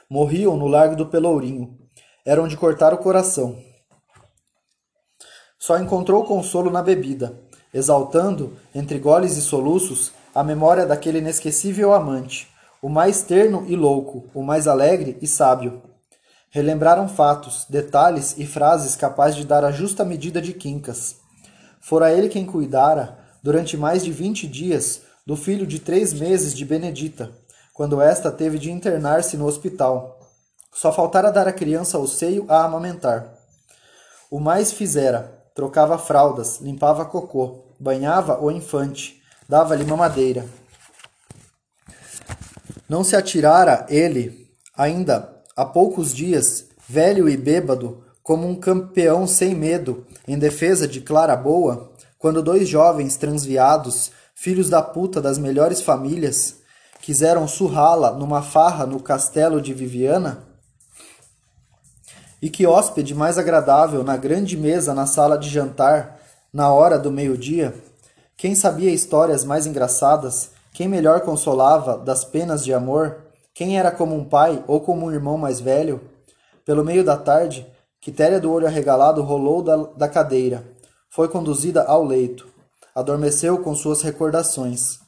[0.09, 1.77] Morriam no largo do Pelourinho.
[2.25, 3.59] Eram de cortar o coração.
[5.59, 7.39] Só encontrou consolo na bebida,
[7.73, 12.49] exaltando, entre goles e soluços, a memória daquele inesquecível amante,
[12.81, 15.83] o mais terno e louco, o mais alegre e sábio.
[16.51, 21.26] Relembraram fatos, detalhes e frases capazes de dar a justa medida de Quincas.
[21.87, 26.65] Fora ele quem cuidara, durante mais de vinte dias, do filho de três meses de
[26.65, 27.31] Benedita,
[27.73, 30.19] quando esta teve de internar-se no hospital.
[30.75, 33.33] Só faltara dar a criança ao seio a amamentar.
[34.29, 40.45] O mais fizera, trocava fraldas, limpava cocô, banhava o infante, dava-lhe mamadeira.
[42.89, 49.55] Não se atirara ele, ainda há poucos dias, velho e bêbado, como um campeão sem
[49.55, 55.81] medo, em defesa de Clara Boa, quando dois jovens transviados, filhos da puta das melhores
[55.81, 56.57] famílias,
[57.01, 60.43] quiseram surrá-la numa farra no castelo de Viviana?
[62.43, 66.19] E que hóspede mais agradável na grande mesa na sala de jantar,
[66.53, 67.75] na hora do meio-dia?
[68.37, 70.51] Quem sabia histórias mais engraçadas?
[70.73, 73.19] Quem melhor consolava das penas de amor?
[73.55, 76.03] Quem era como um pai ou como um irmão mais velho?
[76.65, 77.67] Pelo meio da tarde,
[78.01, 80.65] Quitéria do olho arregalado rolou da, da cadeira.
[81.11, 82.47] Foi conduzida ao leito.
[82.95, 84.99] Adormeceu com suas recordações.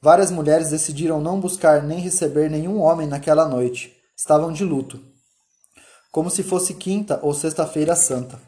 [0.00, 3.94] Várias mulheres decidiram não buscar nem receber nenhum homem naquela noite.
[4.16, 5.00] Estavam de luto.
[6.12, 8.38] Como se fosse quinta ou sexta-feira santa.